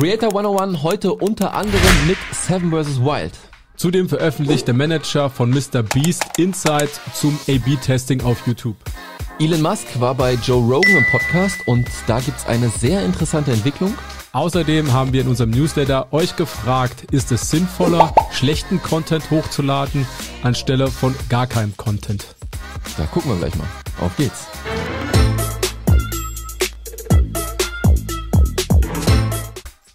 Creator 0.00 0.30
101 0.30 0.82
heute 0.82 1.12
unter 1.12 1.52
anderem 1.52 2.06
mit 2.06 2.16
Seven 2.32 2.70
vs. 2.70 3.02
Wild. 3.02 3.32
Zudem 3.76 4.08
veröffentlicht 4.08 4.66
der 4.66 4.72
Manager 4.72 5.28
von 5.28 5.50
Mr. 5.50 5.82
Beast 5.82 6.24
Insights 6.38 6.98
zum 7.12 7.38
A-B-Testing 7.46 8.22
auf 8.22 8.46
YouTube. 8.46 8.76
Elon 9.38 9.60
Musk 9.60 10.00
war 10.00 10.14
bei 10.14 10.38
Joe 10.42 10.62
Rogan 10.62 10.96
im 10.96 11.04
Podcast 11.10 11.58
und 11.66 11.86
da 12.06 12.18
gibt's 12.20 12.46
eine 12.46 12.70
sehr 12.70 13.04
interessante 13.04 13.52
Entwicklung. 13.52 13.92
Außerdem 14.32 14.90
haben 14.90 15.12
wir 15.12 15.20
in 15.20 15.28
unserem 15.28 15.50
Newsletter 15.50 16.10
euch 16.14 16.34
gefragt, 16.34 17.04
ist 17.12 17.30
es 17.30 17.50
sinnvoller, 17.50 18.14
schlechten 18.30 18.82
Content 18.82 19.30
hochzuladen, 19.30 20.06
anstelle 20.42 20.86
von 20.86 21.14
gar 21.28 21.46
keinem 21.46 21.76
Content? 21.76 22.36
Da 22.96 23.04
gucken 23.04 23.32
wir 23.32 23.36
gleich 23.36 23.54
mal. 23.56 23.68
Auf 24.00 24.16
geht's. 24.16 24.46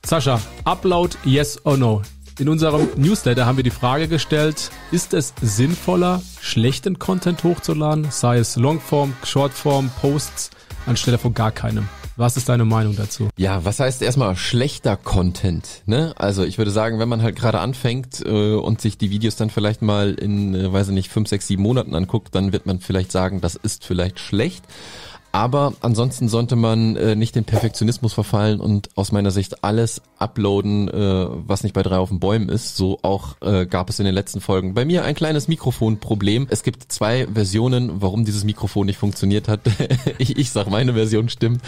Sascha, 0.06 0.40
Upload 0.66 1.18
yes 1.24 1.59
or 1.66 1.77
no? 1.77 2.04
In 2.38 2.48
unserem 2.48 2.88
Newsletter 2.95 3.48
haben 3.48 3.58
wir 3.58 3.64
die 3.64 3.72
Frage 3.72 4.08
gestellt, 4.08 4.70
ist 4.91 5.16
es 5.16 5.34
sinnvoller, 5.41 6.22
schlechten 6.40 7.00
Content 7.00 7.44
hochzuladen, 7.44 8.12
sei 8.12 8.38
es 8.38 8.55
Longform, 8.55 9.14
Shortform, 9.23 9.90
Posts, 10.00 10.52
anstelle 10.86 11.18
von 11.18 11.34
gar 11.34 11.52
keinem? 11.52 11.90
Was 12.18 12.38
ist 12.38 12.50
deine 12.50 12.66
Meinung 12.66 12.95
dazu? 12.95 13.30
Ja, 13.36 13.66
was 13.66 13.80
heißt 13.80 14.04
erstmal 14.04 14.36
schlechter 14.36 14.95
Content? 14.95 15.81
Ne? 15.88 16.14
Also 16.17 16.44
ich 16.44 16.59
würde 16.59 16.72
sagen, 16.72 17.00
wenn 17.00 17.09
man 17.09 17.23
halt 17.23 17.36
gerade 17.36 17.59
anfängt 17.59 18.23
äh, 18.23 18.53
und 18.53 18.80
sich 18.80 19.00
die 19.00 19.09
Videos 19.09 19.38
dann 19.38 19.50
vielleicht 19.50 19.81
mal 19.81 20.14
in, 20.14 20.53
äh, 20.53 20.72
weiß 20.72 20.90
ich 20.90 20.94
nicht, 20.94 21.09
fünf, 21.09 21.28
sechs, 21.30 21.48
sieben 21.48 21.64
Monaten 21.64 21.95
anguckt, 21.95 22.36
dann 22.36 22.53
wird 22.53 22.67
man 22.67 22.80
vielleicht 22.80 23.12
sagen, 23.12 23.42
das 23.42 23.56
ist 23.56 23.84
vielleicht 23.84 24.20
schlecht. 24.20 24.66
Aber 25.35 25.73
ansonsten 25.81 26.30
sollte 26.30 26.55
man 26.55 26.95
äh, 26.95 27.13
nicht 27.13 27.35
den 27.35 27.44
Perfektionismus 27.44 28.13
verfallen 28.13 28.62
und 28.62 28.88
aus 28.95 29.12
meiner 29.12 29.31
Sicht 29.31 29.66
alles 29.66 30.02
uploaden, 30.17 30.88
äh, 30.88 31.27
was 31.30 31.63
nicht 31.63 31.73
bei 31.73 31.84
drei 31.84 31.98
auf 31.98 32.08
den 32.08 32.21
Bäumen 32.21 32.48
ist. 32.48 32.77
So 32.77 32.99
auch 33.02 33.35
äh, 33.41 33.66
gab 33.66 33.89
es 33.89 34.00
in 34.00 34.05
den 34.05 34.16
letzten 34.16 34.39
Folgen 34.39 34.73
bei 34.73 34.86
mir 34.86 35.03
ein 35.03 35.14
kleines 35.14 35.50
Mikrofonproblem. 35.50 36.47
Es 36.50 36.64
gibt 36.64 36.89
zwei 36.89 37.27
Versionen, 37.27 38.02
warum 38.02 38.23
dieses 38.23 38.45
Mikrofon 38.45 38.86
nicht 38.86 38.97
funktioniert 38.97 39.50
hat. 39.50 39.59
ich, 40.19 40.38
ich 40.38 40.52
sag, 40.52 40.69
meine 40.69 40.94
Version 40.94 41.27
stimmt. 41.27 41.61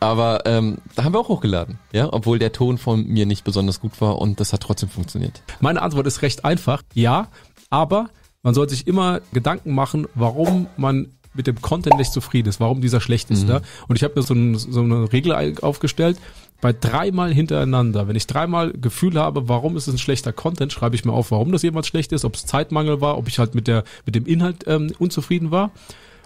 Aber 0.00 0.44
ähm, 0.44 0.78
da 0.96 1.04
haben 1.04 1.14
wir 1.14 1.20
auch 1.20 1.28
hochgeladen, 1.28 1.78
ja, 1.92 2.12
obwohl 2.12 2.40
der 2.40 2.50
Ton 2.50 2.76
von 2.76 3.06
mir 3.06 3.24
nicht 3.24 3.44
besonders 3.44 3.78
gut 3.78 4.00
war 4.00 4.18
und 4.18 4.40
das 4.40 4.52
hat 4.52 4.62
trotzdem 4.62 4.88
funktioniert. 4.88 5.44
Meine 5.60 5.80
Antwort 5.80 6.08
ist 6.08 6.22
recht 6.22 6.44
einfach. 6.44 6.82
Ja, 6.92 7.28
aber 7.70 8.10
man 8.42 8.54
sollte 8.54 8.74
sich 8.74 8.88
immer 8.88 9.20
Gedanken 9.32 9.76
machen, 9.76 10.08
warum 10.16 10.66
man 10.76 11.12
mit 11.34 11.46
dem 11.46 11.60
Content 11.60 11.96
nicht 11.96 12.12
zufrieden 12.12 12.48
ist, 12.48 12.60
warum 12.60 12.80
dieser 12.80 13.00
schlecht 13.00 13.30
ist. 13.30 13.42
Mhm. 13.42 13.54
Ne? 13.54 13.62
Und 13.88 13.96
ich 13.96 14.04
habe 14.04 14.14
mir 14.16 14.22
so, 14.22 14.34
ein, 14.34 14.56
so 14.56 14.80
eine 14.80 15.12
Regel 15.12 15.56
aufgestellt, 15.60 16.18
bei 16.60 16.72
dreimal 16.72 17.34
hintereinander, 17.34 18.06
wenn 18.06 18.14
ich 18.14 18.26
dreimal 18.26 18.72
Gefühl 18.72 19.18
habe, 19.18 19.48
warum 19.48 19.76
ist 19.76 19.88
es 19.88 19.94
ein 19.94 19.98
schlechter 19.98 20.32
Content, 20.32 20.72
schreibe 20.72 20.94
ich 20.94 21.04
mir 21.04 21.12
auf, 21.12 21.32
warum 21.32 21.50
das 21.50 21.62
jemals 21.62 21.88
schlecht 21.88 22.12
ist, 22.12 22.24
ob 22.24 22.36
es 22.36 22.46
Zeitmangel 22.46 23.00
war, 23.00 23.18
ob 23.18 23.26
ich 23.26 23.40
halt 23.40 23.54
mit 23.54 23.66
der 23.66 23.82
mit 24.06 24.14
dem 24.14 24.26
Inhalt 24.26 24.64
ähm, 24.68 24.92
unzufrieden 24.98 25.50
war. 25.50 25.72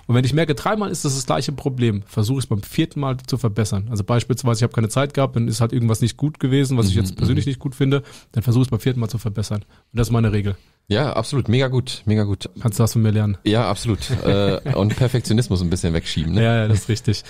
Und 0.07 0.15
wenn 0.15 0.25
ich 0.25 0.35
merke, 0.35 0.55
dreimal 0.55 0.91
ist 0.91 1.05
das 1.05 1.15
das 1.17 1.27
gleiche 1.27 1.53
Problem, 1.53 2.03
versuche 2.07 2.39
ich 2.39 2.45
es 2.45 2.49
beim 2.49 2.63
vierten 2.63 3.01
Mal 3.01 3.17
zu 3.27 3.39
verbessern. 3.39 3.89
Also 3.91 4.05
beispielsweise, 4.05 4.59
ich 4.59 4.63
habe 4.63 4.73
keine 4.73 4.89
Zeit 4.89 5.15
gehabt, 5.15 5.35
dann 5.35 5.49
ist 5.49 5.61
halt 5.61 5.73
irgendwas 5.73 6.01
nicht 6.01 6.17
gut 6.17 6.39
gewesen, 6.39 6.77
was 6.77 6.89
ich 6.89 6.95
jetzt 6.95 7.13
mhm, 7.13 7.17
persönlich 7.17 7.47
mhm. 7.47 7.51
nicht 7.51 7.59
gut 7.59 7.75
finde, 7.75 8.03
dann 8.33 8.43
versuche 8.43 8.63
ich 8.63 8.67
es 8.67 8.71
beim 8.71 8.81
vierten 8.81 9.01
Mal 9.01 9.09
zu 9.09 9.19
verbessern. 9.19 9.63
Und 9.63 9.99
das 9.99 10.09
ist 10.09 10.13
meine 10.13 10.33
Regel. 10.33 10.57
Ja, 10.89 11.15
absolut, 11.15 11.49
mega 11.49 11.67
gut, 11.67 12.03
mega 12.05 12.23
gut. 12.23 12.49
Kannst 12.61 12.79
du 12.79 12.85
was 12.85 12.93
von 12.93 13.03
mir 13.03 13.11
lernen? 13.11 13.37
Ja, 13.43 13.69
absolut. 13.69 14.09
äh, 14.25 14.61
und 14.77 14.95
Perfektionismus 14.95 15.61
ein 15.61 15.69
bisschen 15.69 15.93
wegschieben. 15.95 16.35
Ne? 16.35 16.45
Ja, 16.45 16.57
ja, 16.59 16.69
das 16.69 16.81
ist 16.81 16.89
richtig. 16.89 17.25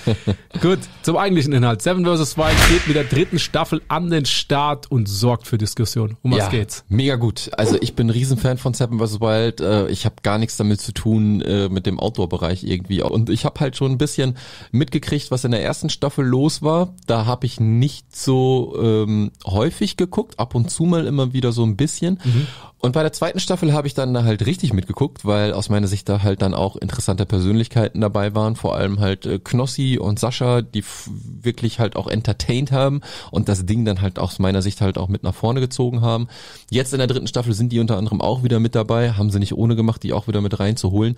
gut, 0.60 0.80
zum 1.00 1.16
eigentlichen 1.16 1.54
Inhalt. 1.54 1.80
Seven 1.80 2.04
vs. 2.04 2.36
Wild 2.36 2.56
geht 2.68 2.86
mit 2.86 2.96
der 2.96 3.04
dritten 3.04 3.38
Staffel 3.38 3.80
an 3.88 4.10
den 4.10 4.26
Start 4.26 4.90
und 4.90 5.08
sorgt 5.08 5.46
für 5.46 5.56
Diskussion. 5.56 6.18
Um 6.20 6.32
was 6.32 6.40
ja, 6.40 6.48
geht's? 6.50 6.84
Mega 6.90 7.16
gut. 7.16 7.50
Also 7.56 7.78
ich 7.80 7.94
bin 7.94 8.08
ein 8.08 8.10
Riesenfan 8.10 8.58
von 8.58 8.74
Seven 8.74 8.98
vs. 8.98 9.22
Wild. 9.22 9.62
Äh, 9.62 9.88
ich 9.88 10.04
habe 10.04 10.16
gar 10.22 10.36
nichts 10.36 10.58
damit 10.58 10.82
zu 10.82 10.92
tun 10.92 11.40
äh, 11.40 11.70
mit 11.70 11.86
dem 11.86 11.98
Outdoor-Bereich 11.98 12.62
irgendwie. 12.62 13.00
Und 13.00 13.30
ich 13.30 13.46
habe 13.46 13.58
halt 13.60 13.74
schon 13.74 13.92
ein 13.92 13.98
bisschen 13.98 14.36
mitgekriegt, 14.70 15.30
was 15.30 15.44
in 15.44 15.52
der 15.52 15.62
ersten 15.62 15.88
Staffel 15.88 16.26
los 16.26 16.60
war. 16.60 16.94
Da 17.06 17.24
habe 17.24 17.46
ich 17.46 17.58
nicht 17.58 18.14
so 18.14 18.76
ähm, 18.78 19.30
häufig 19.46 19.96
geguckt, 19.96 20.38
ab 20.38 20.54
und 20.54 20.70
zu 20.70 20.84
mal 20.84 21.06
immer 21.06 21.32
wieder 21.32 21.52
so 21.52 21.64
ein 21.64 21.76
bisschen. 21.76 22.20
Mhm. 22.22 22.46
Und 22.78 22.92
bei 22.92 23.02
der 23.02 23.12
zweiten 23.12 23.40
Staffel 23.40 23.72
habe 23.72 23.86
ich 23.86 23.94
dann 23.94 24.12
da 24.12 24.24
halt 24.24 24.44
richtig 24.44 24.72
mitgeguckt, 24.72 25.24
weil 25.24 25.54
aus 25.54 25.70
meiner 25.70 25.88
Sicht 25.88 26.08
da 26.08 26.22
halt 26.22 26.42
dann 26.42 26.54
auch 26.54 26.76
interessante 26.76 27.24
Persönlichkeiten 27.24 28.00
dabei 28.00 28.34
waren, 28.34 28.54
vor 28.54 28.76
allem 28.76 29.00
halt 29.00 29.24
äh, 29.24 29.38
Knossi 29.38 29.98
und 29.98 30.18
Sascha, 30.18 30.60
die 30.60 30.84
wirklich 31.06 31.80
halt 31.80 31.96
auch 31.96 32.06
entertained 32.06 32.72
haben 32.72 33.00
und 33.30 33.48
das 33.48 33.64
Ding 33.64 33.84
dann 33.84 34.02
halt 34.02 34.18
aus 34.18 34.38
meiner 34.38 34.60
Sicht 34.60 34.82
halt 34.82 34.98
auch 34.98 35.08
mit 35.08 35.22
nach 35.22 35.34
vorne 35.34 35.60
gezogen 35.60 36.02
haben. 36.02 36.28
Jetzt 36.70 36.92
in 36.92 36.98
der 36.98 37.06
dritten 37.06 37.26
Staffel 37.26 37.54
sind 37.54 37.72
die 37.72 37.80
unter 37.80 37.96
anderem 37.96 38.20
auch 38.20 38.42
wieder 38.42 38.60
mit 38.60 38.74
dabei, 38.74 39.12
haben 39.12 39.30
sie 39.30 39.38
nicht 39.38 39.54
ohne 39.54 39.74
gemacht, 39.74 40.02
die 40.02 40.12
auch 40.12 40.28
wieder 40.28 40.42
mit 40.42 40.60
reinzuholen. 40.60 41.16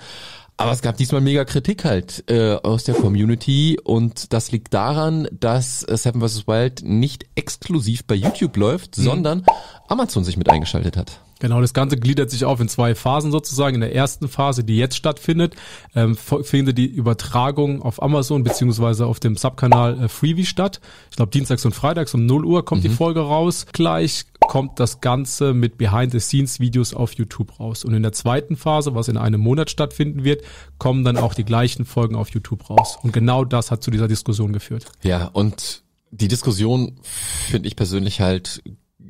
Aber 0.56 0.72
es 0.72 0.82
gab 0.82 0.96
diesmal 0.96 1.20
mega 1.20 1.44
Kritik 1.44 1.84
halt 1.84 2.24
äh, 2.28 2.54
aus 2.54 2.82
der 2.82 2.96
Community 2.96 3.78
und 3.82 4.32
das 4.32 4.50
liegt 4.50 4.74
daran, 4.74 5.28
dass 5.30 5.84
äh, 5.84 5.96
Seven 5.96 6.20
vs. 6.20 6.48
Wild 6.48 6.82
nicht 6.82 7.26
exklusiv 7.36 8.04
bei 8.04 8.16
YouTube 8.16 8.56
läuft, 8.56 8.98
mhm. 8.98 9.02
sondern 9.02 9.46
Amazon 9.86 10.24
sich 10.24 10.36
mit 10.36 10.50
eingeschaltet 10.50 10.96
hat. 10.96 11.20
Genau, 11.40 11.60
das 11.60 11.72
Ganze 11.72 11.96
gliedert 11.96 12.30
sich 12.30 12.44
auf 12.44 12.60
in 12.60 12.68
zwei 12.68 12.94
Phasen 12.94 13.30
sozusagen. 13.30 13.76
In 13.76 13.80
der 13.80 13.94
ersten 13.94 14.28
Phase, 14.28 14.64
die 14.64 14.76
jetzt 14.76 14.96
stattfindet, 14.96 15.54
ähm, 15.94 16.16
findet 16.16 16.78
die 16.78 16.86
Übertragung 16.86 17.82
auf 17.82 18.02
Amazon 18.02 18.42
beziehungsweise 18.42 19.06
auf 19.06 19.20
dem 19.20 19.36
Subkanal 19.36 20.04
äh, 20.04 20.08
Freebie 20.08 20.46
statt. 20.46 20.80
Ich 21.10 21.16
glaube, 21.16 21.30
dienstags 21.30 21.64
und 21.64 21.74
freitags 21.74 22.14
um 22.14 22.26
0 22.26 22.44
Uhr 22.44 22.64
kommt 22.64 22.82
mhm. 22.82 22.88
die 22.88 22.94
Folge 22.94 23.20
raus. 23.20 23.66
Gleich 23.72 24.24
kommt 24.40 24.80
das 24.80 25.00
Ganze 25.00 25.54
mit 25.54 25.78
Behind-the-Scenes-Videos 25.78 26.94
auf 26.94 27.12
YouTube 27.12 27.60
raus. 27.60 27.84
Und 27.84 27.94
in 27.94 28.02
der 28.02 28.12
zweiten 28.12 28.56
Phase, 28.56 28.94
was 28.94 29.08
in 29.08 29.16
einem 29.16 29.40
Monat 29.40 29.70
stattfinden 29.70 30.24
wird, 30.24 30.42
kommen 30.78 31.04
dann 31.04 31.16
auch 31.16 31.34
die 31.34 31.44
gleichen 31.44 31.84
Folgen 31.84 32.16
auf 32.16 32.30
YouTube 32.30 32.68
raus. 32.70 32.98
Und 33.02 33.12
genau 33.12 33.44
das 33.44 33.70
hat 33.70 33.82
zu 33.82 33.90
dieser 33.90 34.08
Diskussion 34.08 34.52
geführt. 34.52 34.86
Ja, 35.02 35.26
und 35.26 35.82
die 36.10 36.28
Diskussion 36.28 36.98
finde 37.02 37.68
ich 37.68 37.76
persönlich 37.76 38.20
halt 38.20 38.62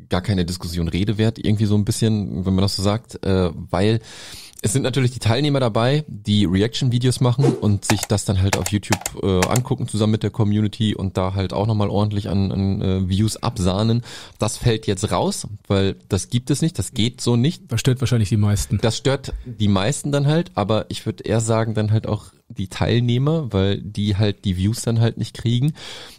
gar 0.08 0.22
keine 0.22 0.44
Diskussion 0.44 0.88
Rede 0.88 1.18
wert, 1.18 1.38
irgendwie 1.38 1.66
so 1.66 1.76
ein 1.76 1.84
bisschen, 1.84 2.46
wenn 2.46 2.54
man 2.54 2.62
das 2.62 2.76
so 2.76 2.82
sagt, 2.82 3.24
äh, 3.24 3.50
weil 3.70 4.00
es 4.60 4.72
sind 4.72 4.82
natürlich 4.82 5.12
die 5.12 5.20
Teilnehmer 5.20 5.60
dabei, 5.60 6.04
die 6.08 6.44
Reaction-Videos 6.44 7.20
machen 7.20 7.44
und 7.44 7.84
sich 7.84 8.00
das 8.08 8.24
dann 8.24 8.42
halt 8.42 8.56
auf 8.56 8.68
YouTube 8.68 8.98
äh, 9.22 9.46
angucken 9.46 9.86
zusammen 9.86 10.12
mit 10.12 10.24
der 10.24 10.30
Community 10.30 10.96
und 10.96 11.16
da 11.16 11.34
halt 11.34 11.52
auch 11.52 11.66
nochmal 11.66 11.88
ordentlich 11.88 12.28
an, 12.28 12.50
an 12.50 12.82
äh, 12.82 13.08
Views 13.08 13.36
absahnen. 13.36 14.02
Das 14.38 14.56
fällt 14.56 14.88
jetzt 14.88 15.12
raus, 15.12 15.46
weil 15.68 15.94
das 16.08 16.28
gibt 16.28 16.50
es 16.50 16.60
nicht, 16.60 16.78
das 16.78 16.92
geht 16.92 17.20
so 17.20 17.36
nicht. 17.36 17.70
Das 17.70 17.78
stört 17.78 18.00
wahrscheinlich 18.00 18.30
die 18.30 18.36
meisten. 18.36 18.78
Das 18.78 18.96
stört 18.96 19.32
die 19.44 19.68
meisten 19.68 20.10
dann 20.10 20.26
halt, 20.26 20.50
aber 20.54 20.86
ich 20.88 21.06
würde 21.06 21.22
eher 21.22 21.40
sagen 21.40 21.74
dann 21.74 21.92
halt 21.92 22.08
auch 22.08 22.26
die 22.48 22.68
Teilnehmer, 22.68 23.52
weil 23.52 23.78
die 23.78 24.16
halt 24.16 24.44
die 24.44 24.56
Views 24.56 24.82
dann 24.82 25.00
halt 25.00 25.18
nicht 25.18 25.36
kriegen. 25.36 25.74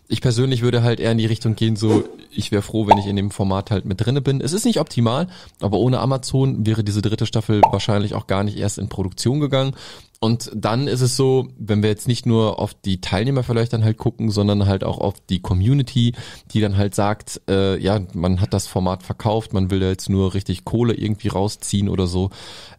Ich 0.08 0.22
persönlich 0.22 0.62
würde 0.62 0.84
halt 0.84 1.00
eher 1.00 1.12
in 1.12 1.18
die 1.18 1.26
Richtung 1.26 1.56
gehen, 1.56 1.76
so 1.76 2.04
ich 2.32 2.52
wäre 2.52 2.62
froh, 2.62 2.88
wenn 2.88 2.98
ich 2.98 3.08
in 3.08 3.16
dem 3.16 3.32
Format 3.32 3.72
halt 3.72 3.86
mit 3.86 4.00
drinne 4.04 4.22
bin. 4.22 4.40
Es 4.42 4.54
ist 4.54 4.66
nicht 4.66 4.80
optimal, 4.80 5.28
aber 5.60 5.80
ohne 5.80 6.00
Amazon 6.00 6.66
wäre 6.66 6.84
diese 6.84 7.02
dritte 7.02 7.26
Staffel 7.26 7.62
wahrscheinlich 7.72 8.14
auch 8.14 8.28
gar 8.28 8.44
nicht 8.44 8.58
erst 8.58 8.78
in 8.78 8.90
Produktion 8.90 9.40
gegangen. 9.40 9.76
Und 10.22 10.52
dann 10.54 10.88
ist 10.88 11.00
es 11.00 11.16
so, 11.16 11.48
wenn 11.58 11.82
wir 11.82 11.90
jetzt 11.90 12.08
nicht 12.08 12.26
nur 12.26 12.60
auf 12.60 12.74
die 12.74 13.00
Teilnehmer 13.00 13.44
vielleicht 13.44 13.72
dann 13.72 13.86
halt 13.86 13.98
gucken, 13.98 14.32
sondern 14.32 14.66
halt 14.66 14.84
auch 14.84 14.98
auf 14.98 15.16
die 15.30 15.42
Community, 15.42 16.14
die 16.52 16.60
dann 16.60 16.76
halt 16.76 16.94
sagt, 16.94 17.42
äh, 17.50 17.78
ja, 17.82 18.02
man 18.14 18.42
hat 18.42 18.54
das 18.54 18.68
Format 18.68 19.04
verkauft, 19.04 19.54
man 19.54 19.72
will 19.72 19.80
da 19.80 19.88
jetzt 19.88 20.10
nur 20.10 20.34
richtig 20.34 20.66
Kohle 20.66 20.94
irgendwie 20.94 21.30
rausziehen 21.30 21.88
oder 21.88 22.06
so, 22.06 22.32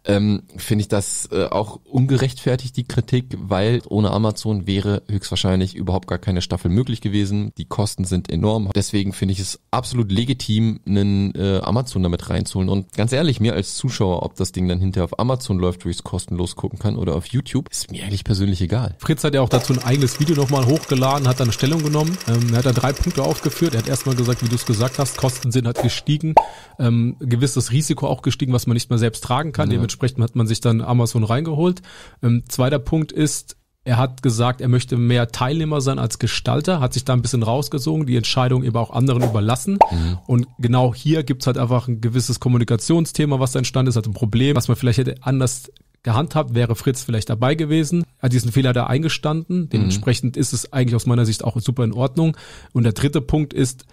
ähm, 0.05 0.43
finde 0.55 0.83
ich 0.83 0.87
das 0.87 1.29
äh, 1.31 1.45
auch 1.45 1.79
ungerechtfertigt, 1.85 2.77
die 2.77 2.87
Kritik, 2.87 3.35
weil 3.39 3.81
ohne 3.89 4.11
Amazon 4.11 4.67
wäre 4.67 5.01
höchstwahrscheinlich 5.09 5.75
überhaupt 5.75 6.07
gar 6.07 6.19
keine 6.19 6.41
Staffel 6.43 6.69
möglich 6.69 7.01
gewesen. 7.01 7.53
Die 7.57 7.65
Kosten 7.65 8.05
sind 8.05 8.31
enorm. 8.31 8.69
Deswegen 8.75 9.13
finde 9.13 9.33
ich 9.33 9.39
es 9.39 9.59
absolut 9.71 10.11
legitim, 10.11 10.79
einen 10.85 11.33
äh, 11.35 11.59
Amazon 11.63 12.03
damit 12.03 12.29
reinzuholen. 12.29 12.69
Und 12.69 12.93
ganz 12.93 13.13
ehrlich, 13.13 13.39
mir 13.39 13.53
als 13.53 13.75
Zuschauer, 13.75 14.23
ob 14.23 14.35
das 14.35 14.51
Ding 14.51 14.67
dann 14.67 14.79
hinterher 14.79 15.05
auf 15.05 15.19
Amazon 15.19 15.57
läuft, 15.57 15.85
wo 15.85 15.89
ich 15.89 15.97
es 15.97 16.03
kostenlos 16.03 16.55
gucken 16.55 16.77
kann 16.77 16.95
oder 16.95 17.15
auf 17.15 17.30
YouTube, 17.31 17.69
ist 17.69 17.91
mir 17.91 18.03
eigentlich 18.03 18.23
persönlich 18.23 18.61
egal. 18.61 18.95
Fritz 18.99 19.23
hat 19.23 19.33
ja 19.33 19.41
auch 19.41 19.49
dazu 19.49 19.73
ein 19.73 19.83
eigenes 19.83 20.19
Video 20.19 20.35
nochmal 20.35 20.65
hochgeladen, 20.65 21.27
hat 21.27 21.39
da 21.39 21.43
eine 21.43 21.53
Stellung 21.53 21.83
genommen. 21.83 22.17
Ähm, 22.27 22.49
er 22.51 22.59
hat 22.59 22.65
da 22.65 22.71
drei 22.71 22.93
Punkte 22.93 23.23
aufgeführt. 23.23 23.73
Er 23.73 23.79
hat 23.79 23.87
erstmal 23.87 24.15
gesagt, 24.15 24.43
wie 24.43 24.49
du 24.49 24.55
es 24.55 24.65
gesagt 24.65 24.99
hast, 24.99 25.17
Kosten 25.17 25.51
sind 25.51 25.65
halt 25.65 25.81
gestiegen, 25.81 26.35
ähm, 26.79 27.15
gewisses 27.19 27.71
Risiko 27.71 28.07
auch 28.07 28.21
gestiegen, 28.21 28.53
was 28.53 28.67
man 28.67 28.75
nicht 28.75 28.89
mehr 28.89 28.99
selbst 28.99 29.23
tragen 29.23 29.51
kann. 29.51 29.69
Ja. 29.69 29.75
Dementsprechend 29.75 30.23
hat 30.23 30.35
man 30.35 30.47
sich 30.47 30.61
dann 30.61 30.81
Amazon 30.81 31.23
reingeholt. 31.23 31.81
Ähm, 32.21 32.43
zweiter 32.47 32.79
Punkt 32.79 33.11
ist, 33.11 33.57
er 33.83 33.97
hat 33.97 34.21
gesagt, 34.21 34.61
er 34.61 34.67
möchte 34.67 34.95
mehr 34.95 35.29
Teilnehmer 35.29 35.81
sein 35.81 35.97
als 35.97 36.19
Gestalter, 36.19 36.79
hat 36.79 36.93
sich 36.93 37.03
da 37.03 37.13
ein 37.13 37.23
bisschen 37.23 37.41
rausgesogen, 37.41 38.05
die 38.05 38.15
Entscheidung 38.15 38.63
eben 38.63 38.75
auch 38.75 38.91
anderen 38.91 39.23
überlassen. 39.23 39.79
Mhm. 39.89 40.19
Und 40.27 40.47
genau 40.59 40.93
hier 40.93 41.23
gibt's 41.23 41.47
halt 41.47 41.57
einfach 41.57 41.87
ein 41.87 41.99
gewisses 41.99 42.39
Kommunikationsthema, 42.39 43.39
was 43.39 43.53
da 43.53 43.59
entstanden 43.59 43.89
ist, 43.89 43.95
halt 43.95 44.05
ein 44.05 44.13
Problem, 44.13 44.55
was 44.55 44.67
man 44.67 44.77
vielleicht 44.77 44.99
hätte 44.99 45.15
anders 45.21 45.71
gehandhabt, 46.03 46.55
wäre 46.55 46.75
Fritz 46.75 47.03
vielleicht 47.03 47.29
dabei 47.29 47.55
gewesen, 47.55 48.03
hat 48.19 48.33
diesen 48.33 48.51
Fehler 48.51 48.73
da 48.73 48.87
eingestanden. 48.87 49.69
Dementsprechend 49.69 50.35
mhm. 50.35 50.41
ist 50.41 50.53
es 50.53 50.73
eigentlich 50.73 50.95
aus 50.95 51.05
meiner 51.05 51.25
Sicht 51.25 51.43
auch 51.43 51.59
super 51.59 51.83
in 51.83 51.93
Ordnung. 51.93 52.35
Und 52.73 52.83
der 52.83 52.93
dritte 52.93 53.21
Punkt 53.21 53.53
ist, 53.53 53.85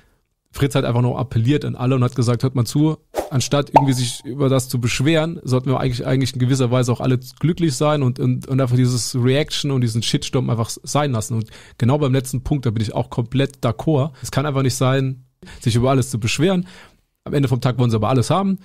Fritz 0.51 0.75
hat 0.75 0.85
einfach 0.85 1.03
nur 1.03 1.19
appelliert 1.19 1.65
an 1.65 1.77
alle 1.77 1.95
und 1.95 2.03
hat 2.03 2.17
gesagt, 2.17 2.43
hört 2.43 2.55
mal 2.55 2.65
zu, 2.65 2.97
anstatt 3.31 3.71
irgendwie 3.71 3.93
sich 3.93 4.25
über 4.25 4.49
das 4.49 4.69
zu 4.69 4.81
beschweren, 4.81 5.39
sollten 5.43 5.71
wir 5.71 5.79
eigentlich, 5.79 6.07
eigentlich 6.07 6.33
in 6.33 6.39
gewisser 6.39 6.71
Weise 6.71 6.91
auch 6.91 7.01
alle 7.01 7.19
glücklich 7.39 7.77
sein 7.77 8.03
und, 8.03 8.19
und, 8.19 8.49
und 8.49 8.61
einfach 8.61 8.77
dieses 8.77 9.15
Reaction 9.15 9.71
und 9.71 9.83
diesen 9.83 10.03
Shitstorm 10.03 10.49
einfach 10.49 10.71
sein 10.71 11.13
lassen. 11.13 11.35
Und 11.35 11.51
genau 11.77 11.99
beim 11.99 12.15
letzten 12.15 12.43
Punkt, 12.43 12.65
da 12.65 12.71
bin 12.71 12.83
ich 12.83 12.95
auch 12.95 13.11
komplett 13.11 13.59
d'accord. 13.59 14.13
Es 14.23 14.31
kann 14.31 14.47
einfach 14.47 14.63
nicht 14.63 14.75
sein, 14.75 15.25
sich 15.61 15.77
über 15.77 15.91
alles 15.91 16.11
zu 16.11 16.19
beschweren. 16.19 16.67
Am 17.25 17.35
Ende 17.35 17.49
vom 17.49 17.61
Tag 17.61 17.79
wollen 17.79 17.91
sie 17.91 17.97
aber 17.97 18.09
alles 18.09 18.31
haben. 18.31 18.59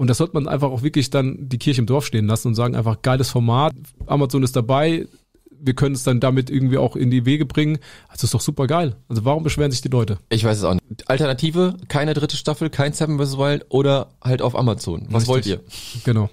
Und 0.00 0.06
das 0.06 0.16
sollte 0.16 0.32
man 0.32 0.48
einfach 0.48 0.70
auch 0.70 0.82
wirklich 0.82 1.10
dann 1.10 1.36
die 1.50 1.58
Kirche 1.58 1.82
im 1.82 1.86
Dorf 1.86 2.06
stehen 2.06 2.26
lassen 2.26 2.48
und 2.48 2.54
sagen 2.54 2.74
einfach 2.74 3.02
geiles 3.02 3.28
Format. 3.28 3.74
Amazon 4.06 4.42
ist 4.42 4.56
dabei, 4.56 5.06
wir 5.50 5.74
können 5.74 5.94
es 5.94 6.04
dann 6.04 6.20
damit 6.20 6.48
irgendwie 6.48 6.78
auch 6.78 6.96
in 6.96 7.10
die 7.10 7.26
Wege 7.26 7.44
bringen. 7.44 7.76
Also 8.08 8.24
ist 8.24 8.32
doch 8.32 8.40
super 8.40 8.66
geil. 8.66 8.96
Also 9.08 9.26
warum 9.26 9.42
beschweren 9.42 9.70
sich 9.70 9.82
die 9.82 9.88
Leute? 9.88 10.16
Ich 10.30 10.42
weiß 10.42 10.56
es 10.56 10.64
auch 10.64 10.72
nicht. 10.72 11.10
Alternative, 11.10 11.76
keine 11.88 12.14
dritte 12.14 12.38
Staffel, 12.38 12.70
kein 12.70 12.94
Seven 12.94 13.18
vs. 13.18 13.36
Wild 13.36 13.66
oder 13.68 14.08
halt 14.24 14.40
auf 14.40 14.56
Amazon. 14.56 15.06
Was 15.10 15.28
Richtig. 15.28 15.28
wollt 15.28 15.46
ihr? 15.46 15.60
Genau. 16.04 16.30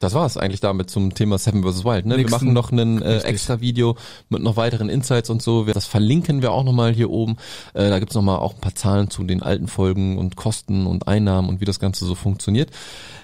Das 0.00 0.14
war's 0.14 0.38
eigentlich 0.38 0.60
damit 0.60 0.88
zum 0.88 1.12
Thema 1.12 1.36
Seven 1.36 1.62
vs. 1.62 1.84
Wild. 1.84 2.06
Ne? 2.06 2.16
Wir 2.16 2.30
machen 2.30 2.54
noch 2.54 2.72
ein 2.72 3.02
äh, 3.02 3.18
extra 3.18 3.60
Video 3.60 3.96
mit 4.30 4.42
noch 4.42 4.56
weiteren 4.56 4.88
Insights 4.88 5.28
und 5.28 5.42
so. 5.42 5.64
Das 5.64 5.84
verlinken 5.84 6.40
wir 6.40 6.52
auch 6.52 6.64
nochmal 6.64 6.92
hier 6.92 7.10
oben. 7.10 7.36
Äh, 7.74 7.90
da 7.90 7.98
gibt's 7.98 8.14
noch 8.14 8.22
nochmal 8.22 8.38
auch 8.38 8.54
ein 8.54 8.60
paar 8.60 8.74
Zahlen 8.74 9.10
zu 9.10 9.24
den 9.24 9.42
alten 9.42 9.68
Folgen 9.68 10.16
und 10.16 10.36
Kosten 10.36 10.86
und 10.86 11.06
Einnahmen 11.06 11.50
und 11.50 11.60
wie 11.60 11.66
das 11.66 11.80
Ganze 11.80 12.06
so 12.06 12.14
funktioniert. 12.14 12.70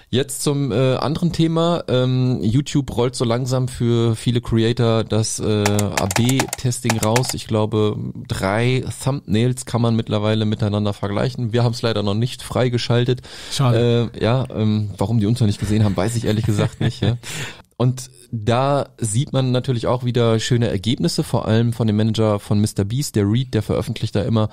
Jetzt 0.08 0.42
zum 0.42 0.70
äh, 0.70 0.94
anderen 0.94 1.32
Thema. 1.32 1.82
Ähm, 1.88 2.38
YouTube 2.40 2.96
rollt 2.96 3.16
so 3.16 3.24
langsam 3.24 3.66
für 3.66 4.14
viele 4.14 4.40
Creator 4.40 5.02
das 5.02 5.40
äh, 5.40 5.64
AB-Testing 5.64 6.98
raus. 6.98 7.34
Ich 7.34 7.48
glaube, 7.48 7.96
drei 8.28 8.84
Thumbnails 9.02 9.66
kann 9.66 9.82
man 9.82 9.96
mittlerweile 9.96 10.44
miteinander 10.44 10.92
vergleichen. 10.92 11.52
Wir 11.52 11.64
haben 11.64 11.72
es 11.72 11.82
leider 11.82 12.04
noch 12.04 12.14
nicht 12.14 12.42
freigeschaltet. 12.42 13.22
Schade. 13.50 14.10
Äh, 14.14 14.22
ja, 14.22 14.46
ähm, 14.50 14.90
warum 14.96 15.18
die 15.18 15.26
uns 15.26 15.40
noch 15.40 15.48
nicht 15.48 15.58
gesehen 15.58 15.82
haben, 15.82 15.96
weiß 15.96 16.14
ich 16.14 16.24
ehrlich 16.24 16.46
gesagt 16.46 16.80
nicht. 16.80 17.02
Ja. 17.02 17.16
Und 17.78 18.10
da 18.32 18.88
sieht 18.98 19.34
man 19.34 19.52
natürlich 19.52 19.86
auch 19.86 20.02
wieder 20.02 20.40
schöne 20.40 20.68
Ergebnisse, 20.68 21.22
vor 21.22 21.46
allem 21.46 21.74
von 21.74 21.86
dem 21.86 21.96
Manager 21.96 22.40
von 22.40 22.58
Mr. 22.58 22.84
Beast, 22.84 23.16
der 23.16 23.30
Reed, 23.30 23.52
der 23.52 23.62
veröffentlicht 23.62 24.14
da 24.16 24.22
immer 24.22 24.48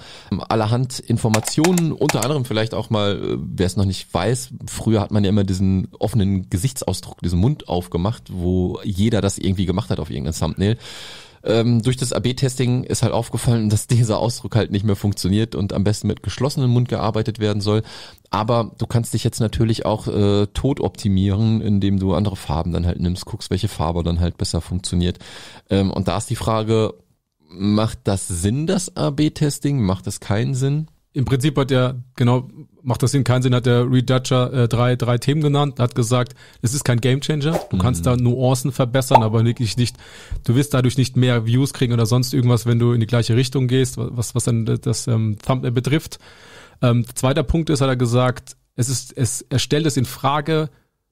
allerhand 0.49 0.99
Informationen, 0.99 1.93
unter 1.93 2.21
anderem 2.23 2.43
vielleicht 2.43 2.73
auch 2.73 2.89
mal, 2.89 3.13
äh, 3.13 3.37
wer 3.39 3.65
es 3.65 3.77
noch 3.77 3.85
nicht 3.85 4.13
weiß, 4.13 4.49
früher 4.67 4.99
hat 4.99 5.11
man 5.11 5.23
ja 5.23 5.29
immer 5.29 5.45
diesen 5.45 5.87
offenen 5.99 6.49
Gesichtsausdruck, 6.49 7.21
diesen 7.21 7.39
Mund 7.39 7.69
aufgemacht, 7.69 8.23
wo 8.29 8.79
jeder 8.83 9.21
das 9.21 9.37
irgendwie 9.37 9.65
gemacht 9.65 9.89
hat 9.89 9.99
auf 9.99 10.09
irgendeinem 10.09 10.37
Thumbnail. 10.37 10.77
Ähm, 11.45 11.81
durch 11.81 11.97
das 11.97 12.13
AB-Testing 12.13 12.83
ist 12.83 13.03
halt 13.03 13.13
aufgefallen, 13.13 13.69
dass 13.69 13.87
dieser 13.87 14.17
Ausdruck 14.17 14.55
halt 14.55 14.71
nicht 14.71 14.85
mehr 14.85 14.95
funktioniert 14.95 15.55
und 15.55 15.73
am 15.73 15.83
besten 15.83 16.07
mit 16.07 16.23
geschlossenem 16.23 16.71
Mund 16.71 16.87
gearbeitet 16.89 17.39
werden 17.39 17.61
soll. 17.61 17.83
Aber 18.29 18.71
du 18.77 18.87
kannst 18.87 19.13
dich 19.13 19.23
jetzt 19.23 19.39
natürlich 19.39 19.85
auch 19.85 20.07
äh, 20.07 20.47
tot 20.47 20.79
optimieren, 20.79 21.61
indem 21.61 21.99
du 21.99 22.13
andere 22.13 22.35
Farben 22.35 22.71
dann 22.71 22.85
halt 22.85 22.99
nimmst, 22.99 23.25
guckst, 23.25 23.49
welche 23.49 23.67
Farbe 23.67 24.03
dann 24.03 24.19
halt 24.19 24.37
besser 24.37 24.61
funktioniert. 24.61 25.19
Ähm, 25.69 25.91
und 25.91 26.07
da 26.07 26.17
ist 26.17 26.29
die 26.29 26.35
Frage, 26.35 26.93
macht 27.49 27.99
das 28.05 28.27
Sinn, 28.27 28.65
das 28.65 28.95
AB-Testing? 28.95 29.81
Macht 29.81 30.07
das 30.07 30.19
keinen 30.19 30.55
Sinn? 30.55 30.87
Im 31.13 31.25
Prinzip 31.25 31.57
hat 31.57 31.69
der, 31.69 32.03
genau, 32.15 32.49
macht 32.81 33.03
das 33.03 33.11
Sinn, 33.11 33.23
keinen 33.23 33.43
Sinn, 33.43 33.53
hat 33.55 33.65
der 33.65 33.89
Reed 33.89 34.09
Dutcher 34.09 34.51
äh, 34.51 34.67
drei, 34.67 34.95
drei 34.95 35.17
Themen 35.17 35.41
genannt, 35.41 35.79
hat 35.79 35.95
gesagt, 35.95 36.35
es 36.61 36.73
ist 36.73 36.83
kein 36.83 36.99
Gamechanger, 36.99 37.59
du 37.69 37.77
kannst 37.77 38.05
da 38.05 38.17
Nuancen 38.17 38.71
verbessern, 38.71 39.23
aber 39.23 39.45
wirklich 39.45 39.77
nicht, 39.77 39.95
du 40.43 40.55
wirst 40.55 40.73
dadurch 40.73 40.97
nicht 40.97 41.15
mehr 41.15 41.45
Views 41.45 41.73
kriegen 41.73 41.93
oder 41.93 42.05
sonst 42.05 42.33
irgendwas, 42.33 42.65
wenn 42.65 42.79
du 42.79 42.91
in 42.93 42.99
die 42.99 43.07
gleiche 43.07 43.35
Richtung 43.35 43.67
gehst, 43.67 43.97
was, 43.97 44.35
was 44.35 44.43
dann 44.43 44.65
das 44.65 45.07
ähm, 45.07 45.37
Thumbnail 45.45 45.71
betrifft. 45.71 46.19
Ähm, 46.81 47.05
zweiter 47.13 47.43
Punkt 47.43 47.69
ist, 47.69 47.81
hat 47.81 47.89
er 47.89 47.95
gesagt, 47.95 48.57
es 48.75 48.89
ist, 48.89 49.15
es, 49.15 49.45
er 49.49 49.59
stellt 49.59 49.85
es 49.85 49.97
in 49.97 50.05
Frage, 50.05 50.69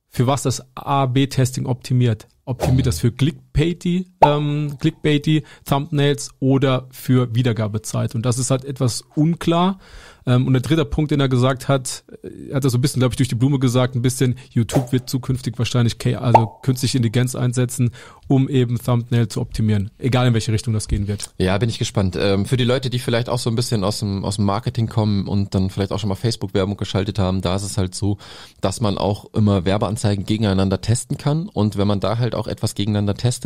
für 0.09 0.27
was 0.27 0.43
das 0.43 0.63
A-B-Testing 0.75 1.65
optimiert. 1.65 2.27
Optimiert 2.43 2.87
das 2.87 2.99
für 2.99 3.11
Clickbaity, 3.53 4.07
ähm, 4.21 4.77
Clickbaity 4.79 5.43
Thumbnails 5.65 6.31
oder 6.39 6.87
für 6.91 7.33
Wiedergabezeit. 7.35 8.15
Und 8.15 8.25
das 8.25 8.37
ist 8.37 8.51
halt 8.51 8.65
etwas 8.65 9.03
unklar. 9.15 9.79
Ähm, 10.25 10.45
und 10.45 10.53
der 10.53 10.61
dritte 10.61 10.85
Punkt, 10.85 11.11
den 11.11 11.19
er 11.19 11.29
gesagt 11.29 11.67
hat, 11.67 12.03
äh, 12.23 12.53
hat 12.53 12.63
er 12.63 12.69
so 12.69 12.77
ein 12.77 12.81
bisschen, 12.81 12.99
glaube 12.99 13.13
ich, 13.13 13.17
durch 13.17 13.29
die 13.29 13.35
Blume 13.35 13.59
gesagt, 13.59 13.95
ein 13.95 14.01
bisschen, 14.01 14.35
YouTube 14.51 14.91
wird 14.91 15.09
zukünftig 15.09 15.57
wahrscheinlich 15.57 15.97
K 15.97 16.15
also 16.15 16.45
künstliche 16.61 16.97
Intelligenz 16.97 17.35
einsetzen, 17.35 17.91
um 18.27 18.47
eben 18.47 18.77
Thumbnail 18.77 19.27
zu 19.27 19.41
optimieren. 19.41 19.89
Egal 19.97 20.27
in 20.27 20.33
welche 20.33 20.51
Richtung 20.51 20.73
das 20.73 20.87
gehen 20.87 21.07
wird. 21.07 21.31
Ja, 21.39 21.57
bin 21.57 21.69
ich 21.69 21.79
gespannt. 21.79 22.15
Ähm, 22.19 22.45
für 22.45 22.57
die 22.57 22.63
Leute, 22.63 22.89
die 22.89 22.99
vielleicht 22.99 23.29
auch 23.29 23.39
so 23.39 23.49
ein 23.49 23.55
bisschen 23.55 23.83
aus 23.83 23.99
dem, 23.99 24.23
aus 24.23 24.35
dem 24.35 24.45
Marketing 24.45 24.87
kommen 24.87 25.27
und 25.27 25.55
dann 25.55 25.69
vielleicht 25.71 25.91
auch 25.91 25.99
schon 25.99 26.09
mal 26.09 26.15
Facebook-Werbung 26.15 26.77
geschaltet 26.77 27.17
haben, 27.17 27.41
da 27.41 27.55
ist 27.55 27.63
es 27.63 27.77
halt 27.77 27.95
so, 27.95 28.17
dass 28.61 28.79
man 28.79 28.97
auch 28.97 29.33
immer 29.33 29.65
Werbeanzeigen 29.65 30.25
gegeneinander 30.25 30.81
testen 30.81 31.17
kann. 31.17 31.49
Und 31.49 31.77
wenn 31.77 31.87
man 31.87 31.99
da 31.99 32.19
halt 32.19 32.35
auch 32.35 32.47
etwas 32.47 32.75
gegeneinander 32.75 33.15
testet, 33.15 33.40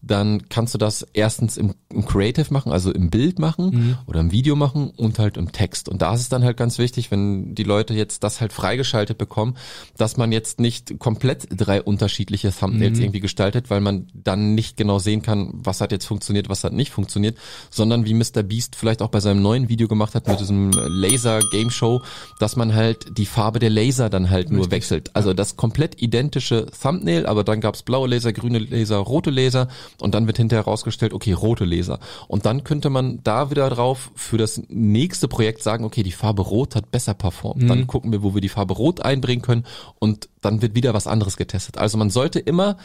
dann 0.00 0.48
kannst 0.48 0.74
du 0.74 0.78
das 0.78 1.06
erstens 1.12 1.56
im, 1.56 1.74
im 1.92 2.04
Creative 2.06 2.52
machen, 2.52 2.70
also 2.70 2.92
im 2.92 3.10
Bild 3.10 3.38
machen 3.38 3.98
oder 4.06 4.20
im 4.20 4.30
Video 4.30 4.54
machen 4.54 4.90
und 4.96 5.18
halt 5.18 5.36
im 5.36 5.50
Text. 5.50 5.88
Und 5.88 6.02
da 6.02 6.14
ist 6.14 6.20
es 6.20 6.28
dann 6.28 6.44
halt 6.44 6.56
ganz 6.56 6.78
wichtig, 6.78 7.10
wenn 7.10 7.54
die 7.54 7.64
Leute 7.64 7.94
jetzt 7.94 8.22
das 8.22 8.40
halt 8.40 8.52
freigeschaltet 8.52 9.18
bekommen, 9.18 9.56
dass 9.96 10.16
man 10.16 10.30
jetzt 10.30 10.60
nicht 10.60 10.98
komplett 10.98 11.48
drei 11.50 11.82
unterschiedliche 11.82 12.52
Thumbnails 12.52 12.98
irgendwie 13.00 13.20
gestaltet, 13.20 13.70
weil 13.70 13.80
man 13.80 14.06
dann 14.14 14.54
nicht 14.54 14.76
genau 14.76 14.98
sehen 14.98 15.22
kann, 15.22 15.50
was 15.52 15.80
hat 15.80 15.90
jetzt 15.90 16.06
funktioniert, 16.06 16.48
was 16.48 16.62
hat 16.62 16.72
nicht 16.72 16.92
funktioniert, 16.92 17.36
sondern 17.70 18.06
wie 18.06 18.14
Mr. 18.14 18.42
Beast 18.44 18.76
vielleicht 18.76 19.02
auch 19.02 19.08
bei 19.08 19.20
seinem 19.20 19.42
neuen 19.42 19.68
Video 19.68 19.88
gemacht 19.88 20.14
hat 20.14 20.28
mit 20.28 20.38
diesem 20.38 20.70
Laser 20.70 21.40
Game 21.50 21.70
Show, 21.70 22.02
dass 22.38 22.54
man 22.54 22.74
halt 22.74 23.18
die 23.18 23.26
Farbe 23.26 23.58
der 23.58 23.70
Laser 23.70 24.10
dann 24.10 24.30
halt 24.30 24.50
nur 24.50 24.70
wechselt. 24.70 25.14
Also 25.16 25.34
das 25.34 25.56
komplett 25.56 26.00
identische 26.00 26.66
Thumbnail, 26.80 27.26
aber 27.26 27.42
dann 27.42 27.60
gab's 27.60 27.82
blaue 27.82 28.08
Laser, 28.08 28.32
grüne 28.32 28.58
Laser, 28.58 28.98
rote 28.98 29.27
Laser 29.30 29.68
und 30.00 30.14
dann 30.14 30.26
wird 30.26 30.36
hinterher 30.36 30.64
herausgestellt, 30.64 31.12
okay, 31.12 31.32
rote 31.32 31.64
Laser. 31.64 31.98
Und 32.26 32.46
dann 32.46 32.64
könnte 32.64 32.90
man 32.90 33.22
da 33.22 33.50
wieder 33.50 33.68
drauf 33.70 34.10
für 34.14 34.38
das 34.38 34.62
nächste 34.68 35.28
Projekt 35.28 35.62
sagen, 35.62 35.84
okay, 35.84 36.02
die 36.02 36.12
Farbe 36.12 36.42
rot 36.42 36.74
hat 36.74 36.90
besser 36.90 37.14
performt. 37.14 37.68
Dann 37.68 37.86
gucken 37.86 38.12
wir, 38.12 38.22
wo 38.22 38.34
wir 38.34 38.40
die 38.40 38.48
Farbe 38.48 38.74
rot 38.74 39.00
einbringen 39.00 39.42
können 39.42 39.64
und 39.98 40.28
dann 40.40 40.62
wird 40.62 40.74
wieder 40.74 40.94
was 40.94 41.06
anderes 41.06 41.36
getestet. 41.36 41.78
Also 41.78 41.98
man 41.98 42.10
sollte 42.10 42.38
immer 42.38 42.76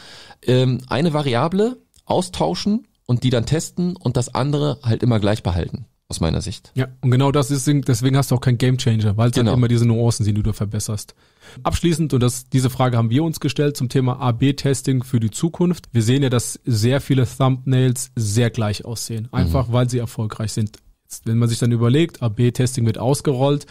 ähm, 0.42 0.80
eine 0.88 1.12
Variable 1.12 1.78
austauschen 2.06 2.86
und 3.06 3.22
die 3.22 3.30
dann 3.30 3.46
testen 3.46 3.96
und 3.96 4.16
das 4.16 4.34
andere 4.34 4.78
halt 4.82 5.02
immer 5.02 5.20
gleich 5.20 5.42
behalten, 5.42 5.86
aus 6.14 6.20
meiner 6.20 6.40
Sicht. 6.40 6.70
Ja, 6.74 6.88
und 7.00 7.10
genau 7.10 7.32
das 7.32 7.50
ist, 7.50 7.66
deswegen 7.66 8.16
hast 8.16 8.30
du 8.30 8.36
auch 8.36 8.40
keinen 8.40 8.58
Gamechanger, 8.58 9.16
weil 9.16 9.30
es 9.30 9.34
Genau. 9.34 9.50
halt 9.50 9.58
immer 9.58 9.68
diese 9.68 9.86
Nuancen 9.86 10.24
sind, 10.24 10.36
die 10.36 10.42
du 10.42 10.52
verbesserst. 10.52 11.14
Abschließend, 11.62 12.14
und 12.14 12.22
das, 12.22 12.48
diese 12.48 12.70
Frage 12.70 12.96
haben 12.96 13.10
wir 13.10 13.24
uns 13.24 13.40
gestellt 13.40 13.76
zum 13.76 13.88
Thema 13.88 14.20
AB-Testing 14.20 15.02
für 15.02 15.20
die 15.20 15.30
Zukunft. 15.30 15.88
Wir 15.92 16.02
sehen 16.02 16.22
ja, 16.22 16.30
dass 16.30 16.60
sehr 16.64 17.00
viele 17.00 17.26
Thumbnails 17.26 18.10
sehr 18.16 18.50
gleich 18.50 18.84
aussehen, 18.84 19.28
einfach 19.32 19.72
weil 19.72 19.90
sie 19.90 19.98
erfolgreich 19.98 20.52
sind. 20.52 20.78
Jetzt, 21.04 21.26
wenn 21.26 21.38
man 21.38 21.48
sich 21.48 21.58
dann 21.58 21.72
überlegt, 21.72 22.22
AB-Testing 22.22 22.86
wird 22.86 22.98
ausgerollt 22.98 23.66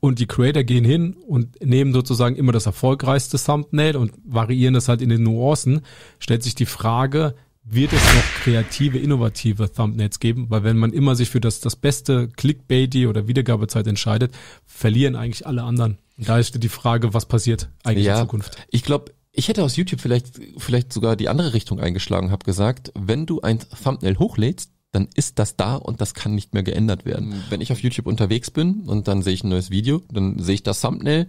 und 0.00 0.20
die 0.20 0.26
Creator 0.26 0.62
gehen 0.62 0.84
hin 0.84 1.16
und 1.26 1.62
nehmen 1.64 1.92
sozusagen 1.92 2.36
immer 2.36 2.52
das 2.52 2.66
erfolgreichste 2.66 3.36
Thumbnail 3.38 3.96
und 3.96 4.12
variieren 4.24 4.74
das 4.74 4.88
halt 4.88 5.02
in 5.02 5.08
den 5.08 5.22
Nuancen, 5.24 5.80
stellt 6.18 6.42
sich 6.44 6.54
die 6.54 6.66
Frage, 6.66 7.34
wird 7.70 7.92
es 7.92 8.02
noch 8.14 8.24
kreative, 8.42 8.98
innovative 8.98 9.72
Thumbnails 9.72 10.20
geben? 10.20 10.46
Weil 10.48 10.64
wenn 10.64 10.78
man 10.78 10.92
immer 10.92 11.14
sich 11.14 11.30
für 11.30 11.40
das, 11.40 11.60
das 11.60 11.76
beste 11.76 12.28
Clickbaity 12.28 13.06
oder 13.06 13.28
Wiedergabezeit 13.28 13.86
entscheidet, 13.86 14.32
verlieren 14.66 15.16
eigentlich 15.16 15.46
alle 15.46 15.62
anderen. 15.62 15.98
Und 16.16 16.28
da 16.28 16.38
ist 16.38 16.62
die 16.62 16.68
Frage, 16.68 17.14
was 17.14 17.26
passiert 17.26 17.68
eigentlich 17.84 18.06
in 18.06 18.16
Zukunft? 18.16 18.56
Ich 18.70 18.82
glaube, 18.82 19.12
ich 19.32 19.48
hätte 19.48 19.62
aus 19.62 19.76
YouTube 19.76 20.00
vielleicht, 20.00 20.40
vielleicht 20.56 20.92
sogar 20.92 21.14
die 21.14 21.28
andere 21.28 21.54
Richtung 21.54 21.78
eingeschlagen, 21.78 22.30
habe 22.30 22.44
gesagt, 22.44 22.92
wenn 22.94 23.26
du 23.26 23.40
ein 23.40 23.60
Thumbnail 23.60 24.18
hochlädst, 24.18 24.72
dann 24.90 25.08
ist 25.14 25.38
das 25.38 25.56
da 25.56 25.76
und 25.76 26.00
das 26.00 26.14
kann 26.14 26.34
nicht 26.34 26.54
mehr 26.54 26.62
geändert 26.62 27.04
werden. 27.04 27.44
Wenn 27.50 27.60
ich 27.60 27.70
auf 27.70 27.80
YouTube 27.80 28.06
unterwegs 28.06 28.50
bin 28.50 28.80
und 28.86 29.06
dann 29.06 29.22
sehe 29.22 29.34
ich 29.34 29.44
ein 29.44 29.50
neues 29.50 29.70
Video, 29.70 30.02
dann 30.10 30.38
sehe 30.38 30.56
ich 30.56 30.62
das 30.62 30.80
Thumbnail 30.80 31.28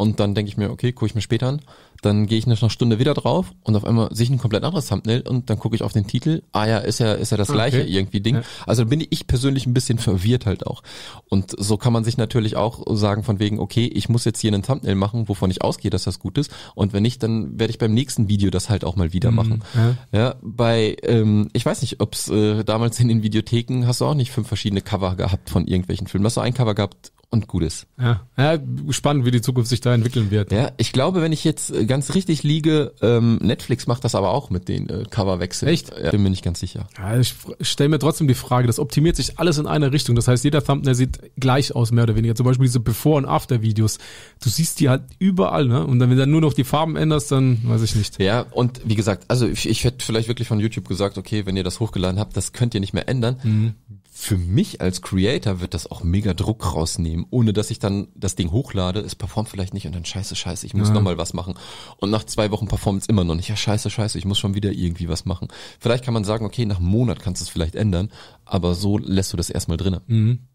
und 0.00 0.18
dann 0.18 0.34
denke 0.34 0.48
ich 0.48 0.56
mir, 0.56 0.70
okay, 0.70 0.92
gucke 0.92 1.06
ich 1.06 1.14
mir 1.14 1.20
später 1.20 1.46
an. 1.48 1.60
Dann 2.00 2.26
gehe 2.26 2.38
ich 2.38 2.46
nach 2.46 2.62
einer 2.62 2.70
Stunde 2.70 2.98
wieder 2.98 3.12
drauf 3.12 3.52
und 3.62 3.76
auf 3.76 3.84
einmal 3.84 4.08
sehe 4.14 4.24
ich 4.24 4.30
ein 4.30 4.38
komplett 4.38 4.64
anderes 4.64 4.86
Thumbnail 4.86 5.20
und 5.20 5.50
dann 5.50 5.58
gucke 5.58 5.76
ich 5.76 5.82
auf 5.82 5.92
den 5.92 6.06
Titel. 6.06 6.40
Ah 6.52 6.66
ja, 6.66 6.78
ist 6.78 6.98
ja, 7.00 7.12
ist 7.12 7.30
ja 7.30 7.36
das 7.36 7.50
Okay. 7.50 7.56
gleiche 7.56 7.82
irgendwie 7.82 8.22
Ding. 8.22 8.36
Ja. 8.36 8.42
Also 8.66 8.86
bin 8.86 9.06
ich 9.10 9.26
persönlich 9.26 9.66
ein 9.66 9.74
bisschen 9.74 9.98
verwirrt 9.98 10.46
halt 10.46 10.66
auch. 10.66 10.82
Und 11.28 11.54
so 11.58 11.76
kann 11.76 11.92
man 11.92 12.02
sich 12.04 12.16
natürlich 12.16 12.56
auch 12.56 12.82
sagen 12.96 13.22
von 13.22 13.38
wegen, 13.38 13.58
okay, 13.58 13.84
ich 13.84 14.08
muss 14.08 14.24
jetzt 14.24 14.40
hier 14.40 14.50
einen 14.50 14.62
Thumbnail 14.62 14.94
machen, 14.94 15.28
wovon 15.28 15.50
ich 15.50 15.60
ausgehe, 15.60 15.90
dass 15.90 16.04
das 16.04 16.18
gut 16.18 16.38
ist. 16.38 16.50
Und 16.74 16.94
wenn 16.94 17.02
nicht, 17.02 17.22
dann 17.22 17.58
werde 17.60 17.70
ich 17.70 17.78
beim 17.78 17.92
nächsten 17.92 18.30
Video 18.30 18.48
das 18.48 18.70
halt 18.70 18.86
auch 18.86 18.96
mal 18.96 19.12
wieder 19.12 19.30
machen. 19.30 19.62
ja. 19.74 19.96
Ja, 20.12 20.34
bei, 20.40 20.96
ähm, 21.02 21.50
ich 21.52 21.66
weiß 21.66 21.82
nicht, 21.82 22.00
ob's 22.00 22.30
äh, 22.30 22.64
damals 22.64 22.98
in 23.00 23.08
den 23.08 23.22
Videotheken 23.22 23.84
hast 23.86 24.00
du 24.00 24.06
auch 24.06 24.14
nicht 24.14 24.30
fünf 24.30 24.48
verschiedene 24.48 24.80
Cover 24.80 25.16
gehabt 25.16 25.50
von 25.50 25.66
irgendwelchen 25.66 26.06
Filmen. 26.06 26.24
Hast 26.24 26.38
du 26.38 26.40
ein 26.40 26.54
Cover 26.54 26.74
gehabt 26.74 27.12
und 27.30 27.46
gut 27.46 27.62
ist. 27.62 27.86
Ja. 27.98 28.26
ja, 28.36 28.58
spannend, 28.90 29.24
wie 29.24 29.30
die 29.30 29.40
Zukunft 29.40 29.70
sich 29.70 29.80
da 29.80 29.94
entwickeln 29.94 30.32
wird. 30.32 30.50
Ja, 30.50 30.72
ich 30.78 30.92
glaube, 30.92 31.22
wenn 31.22 31.30
ich 31.30 31.44
jetzt 31.44 31.70
äh, 31.70 31.86
ganz 31.86 32.14
richtig 32.14 32.42
liege, 32.42 32.92
ähm, 33.00 33.38
Netflix 33.40 33.86
macht 33.86 34.04
das 34.04 34.16
aber 34.16 34.30
auch 34.30 34.50
mit 34.50 34.68
den 34.68 34.88
äh, 34.88 35.04
Coverwechseln. 35.08 35.70
Echt? 35.70 35.92
Ja, 35.96 36.10
bin 36.10 36.24
mir 36.24 36.30
nicht 36.30 36.42
ganz 36.42 36.58
sicher. 36.58 36.88
Ja, 36.98 37.18
ich 37.18 37.34
stelle 37.60 37.88
mir 37.88 38.00
trotzdem 38.00 38.26
die 38.26 38.34
Frage, 38.34 38.66
das 38.66 38.80
optimiert 38.80 39.14
sich 39.14 39.38
alles 39.38 39.58
in 39.58 39.68
eine 39.68 39.92
Richtung. 39.92 40.16
Das 40.16 40.26
heißt, 40.26 40.42
jeder 40.42 40.64
Thumbnail 40.64 40.96
sieht 40.96 41.20
gleich 41.36 41.74
aus, 41.74 41.92
mehr 41.92 42.04
oder 42.04 42.16
weniger. 42.16 42.34
Zum 42.34 42.46
Beispiel 42.46 42.66
diese 42.66 42.80
Before- 42.80 43.18
und 43.18 43.26
After-Videos. 43.26 43.98
Du 44.42 44.48
siehst 44.48 44.80
die 44.80 44.88
halt 44.88 45.02
überall, 45.20 45.66
ne? 45.66 45.86
Und 45.86 46.00
dann, 46.00 46.10
wenn 46.10 46.16
du 46.16 46.22
dann 46.22 46.30
nur 46.30 46.40
noch 46.40 46.52
die 46.52 46.64
Farben 46.64 46.96
änderst, 46.96 47.30
dann 47.30 47.60
weiß 47.62 47.82
ich 47.82 47.94
nicht. 47.94 48.20
Ja, 48.20 48.46
und 48.50 48.80
wie 48.84 48.96
gesagt, 48.96 49.24
also 49.28 49.46
ich, 49.46 49.68
ich 49.68 49.84
hätte 49.84 50.04
vielleicht 50.04 50.26
wirklich 50.26 50.48
von 50.48 50.58
YouTube 50.58 50.88
gesagt, 50.88 51.16
okay, 51.16 51.46
wenn 51.46 51.56
ihr 51.56 51.64
das 51.64 51.78
hochgeladen 51.78 52.18
habt, 52.18 52.36
das 52.36 52.52
könnt 52.52 52.74
ihr 52.74 52.80
nicht 52.80 52.92
mehr 52.92 53.08
ändern. 53.08 53.36
Mhm. 53.44 53.74
Für 54.22 54.36
mich 54.36 54.82
als 54.82 55.00
Creator 55.00 55.62
wird 55.62 55.72
das 55.72 55.90
auch 55.90 56.02
mega 56.02 56.34
Druck 56.34 56.74
rausnehmen, 56.74 57.24
ohne 57.30 57.54
dass 57.54 57.70
ich 57.70 57.78
dann 57.78 58.08
das 58.14 58.34
Ding 58.34 58.50
hochlade. 58.52 59.00
Es 59.00 59.14
performt 59.14 59.48
vielleicht 59.48 59.72
nicht 59.72 59.86
und 59.86 59.94
dann 59.94 60.04
scheiße, 60.04 60.36
scheiße, 60.36 60.66
ich 60.66 60.74
muss 60.74 60.88
Ja. 60.88 60.94
noch 60.94 61.00
mal 61.00 61.16
was 61.16 61.32
machen. 61.32 61.54
Und 61.96 62.10
nach 62.10 62.24
zwei 62.24 62.50
Wochen 62.50 62.68
performt 62.68 63.00
es 63.00 63.08
immer 63.08 63.24
noch 63.24 63.34
nicht. 63.34 63.48
Ja, 63.48 63.56
scheiße, 63.56 63.88
scheiße, 63.88 64.18
ich 64.18 64.26
muss 64.26 64.38
schon 64.38 64.54
wieder 64.54 64.72
irgendwie 64.72 65.08
was 65.08 65.24
machen. 65.24 65.48
Vielleicht 65.78 66.04
kann 66.04 66.12
man 66.12 66.24
sagen, 66.24 66.44
okay, 66.44 66.66
nach 66.66 66.76
einem 66.80 66.88
Monat 66.88 67.18
kannst 67.20 67.40
du 67.40 67.44
es 67.44 67.48
vielleicht 67.48 67.74
ändern, 67.74 68.10
aber 68.44 68.74
so 68.74 68.98
lässt 68.98 69.32
du 69.32 69.38
das 69.38 69.48
erstmal 69.48 69.78
drinnen. 69.78 70.48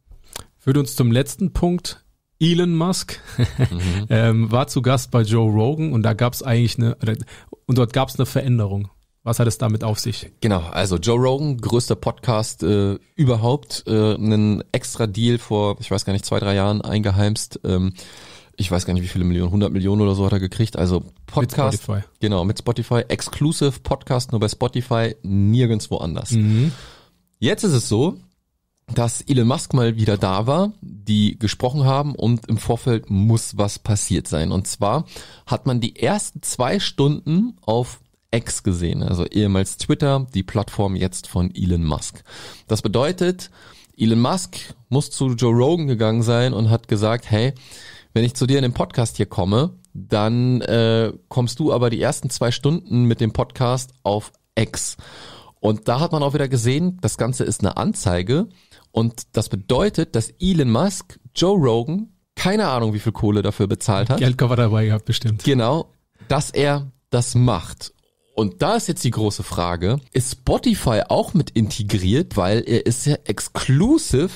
Führt 0.59 0.77
uns 0.77 0.95
zum 0.95 1.11
letzten 1.11 1.51
Punkt. 1.51 2.05
Elon 2.39 2.75
Musk 2.75 3.19
ähm, 4.09 4.51
war 4.51 4.67
zu 4.67 4.83
Gast 4.83 5.09
bei 5.09 5.23
Joe 5.23 5.51
Rogan 5.51 5.91
und 5.91 6.03
da 6.03 6.13
gab 6.13 6.33
es 6.33 6.43
eigentlich 6.43 6.77
eine, 6.77 6.95
und 7.65 7.79
dort 7.79 7.93
gab 7.93 8.09
es 8.09 8.19
eine 8.19 8.27
Veränderung. 8.27 8.89
Was 9.25 9.39
hat 9.39 9.47
es 9.47 9.57
damit 9.57 9.83
auf 9.83 9.99
sich? 9.99 10.29
Genau, 10.39 10.59
also 10.59 10.97
Joe 10.97 11.17
Rogan, 11.17 11.57
größter 11.57 11.95
Podcast 11.95 12.61
äh, 12.61 12.99
überhaupt, 13.15 13.83
äh, 13.87 14.13
einen 14.13 14.63
extra 14.71 15.07
Deal 15.07 15.39
vor, 15.39 15.77
ich 15.79 15.89
weiß 15.89 16.05
gar 16.05 16.13
nicht, 16.13 16.25
zwei, 16.25 16.39
drei 16.39 16.53
Jahren 16.53 16.81
eingeheimst. 16.81 17.59
Ähm, 17.63 17.95
ich 18.55 18.69
weiß 18.69 18.85
gar 18.85 18.93
nicht, 18.93 19.01
wie 19.01 19.07
viele 19.07 19.25
Millionen, 19.25 19.47
100 19.47 19.73
Millionen 19.73 20.03
oder 20.03 20.13
so 20.13 20.27
hat 20.27 20.33
er 20.33 20.39
gekriegt. 20.39 20.77
Also 20.77 21.05
Podcast, 21.25 21.81
Spotify. 21.81 22.05
genau, 22.19 22.45
mit 22.45 22.59
Spotify, 22.59 23.01
exclusive 23.07 23.79
Podcast 23.79 24.31
nur 24.31 24.39
bei 24.39 24.47
Spotify, 24.47 25.15
nirgends 25.23 25.89
woanders. 25.89 26.29
Jetzt 27.39 27.63
ist 27.63 27.73
es 27.73 27.89
so, 27.89 28.19
dass 28.93 29.21
Elon 29.21 29.47
Musk 29.47 29.73
mal 29.73 29.95
wieder 29.95 30.17
da 30.17 30.45
war, 30.45 30.71
die 30.81 31.39
gesprochen 31.39 31.83
haben 31.83 32.13
und 32.13 32.47
im 32.47 32.59
Vorfeld 32.59 33.09
muss 33.09 33.57
was 33.57 33.79
passiert 33.79 34.27
sein. 34.27 34.51
Und 34.51 34.67
zwar 34.67 35.05
hat 35.47 35.65
man 35.65 35.81
die 35.81 35.95
ersten 35.95 36.43
zwei 36.43 36.79
Stunden 36.79 37.57
auf 37.61 38.01
X 38.31 38.63
gesehen, 38.63 39.03
also 39.03 39.25
ehemals 39.25 39.77
Twitter, 39.77 40.27
die 40.33 40.43
Plattform 40.43 40.95
jetzt 40.95 41.27
von 41.27 41.53
Elon 41.55 41.83
Musk. 41.83 42.23
Das 42.67 42.81
bedeutet, 42.81 43.49
Elon 43.97 44.19
Musk 44.19 44.57
muss 44.89 45.09
zu 45.09 45.29
Joe 45.29 45.53
Rogan 45.53 45.87
gegangen 45.87 46.21
sein 46.21 46.53
und 46.53 46.69
hat 46.69 46.87
gesagt, 46.87 47.29
hey, 47.29 47.53
wenn 48.13 48.23
ich 48.23 48.33
zu 48.33 48.45
dir 48.45 48.57
in 48.57 48.63
den 48.63 48.73
Podcast 48.73 49.17
hier 49.17 49.25
komme, 49.25 49.75
dann 49.93 50.61
äh, 50.61 51.13
kommst 51.29 51.59
du 51.59 51.71
aber 51.71 51.89
die 51.89 52.01
ersten 52.01 52.29
zwei 52.29 52.51
Stunden 52.51 53.05
mit 53.05 53.21
dem 53.21 53.31
Podcast 53.31 53.93
auf 54.03 54.31
X. 54.55 54.97
Und 55.59 55.87
da 55.87 55.99
hat 55.99 56.11
man 56.11 56.23
auch 56.23 56.33
wieder 56.33 56.47
gesehen, 56.47 56.97
das 57.01 57.17
Ganze 57.17 57.43
ist 57.43 57.61
eine 57.61 57.77
Anzeige 57.77 58.47
und 58.91 59.23
das 59.33 59.49
bedeutet, 59.49 60.15
dass 60.15 60.33
Elon 60.39 60.71
Musk 60.71 61.19
Joe 61.33 61.57
Rogan 61.57 62.09
keine 62.35 62.67
Ahnung, 62.67 62.93
wie 62.93 62.99
viel 62.99 63.13
Kohle 63.13 63.41
dafür 63.41 63.67
bezahlt 63.67 64.09
hat. 64.09 64.19
Geldcover 64.19 64.57
dabei 64.57 64.85
gehabt, 64.85 65.05
bestimmt. 65.05 65.43
Genau, 65.43 65.91
dass 66.27 66.51
er 66.51 66.91
das 67.09 67.33
macht. 67.33 67.93
Und 68.35 68.61
da 68.61 68.75
ist 68.75 68.89
jetzt 68.89 69.03
die 69.05 69.11
große 69.11 69.43
Frage, 69.43 69.97
ist 70.11 70.33
Spotify 70.33 71.03
auch 71.07 71.33
mit 71.33 71.51
integriert, 71.51 72.35
weil 72.35 72.63
er 72.67 72.85
ist 72.85 73.05
ja 73.05 73.15
exclusive 73.23 74.29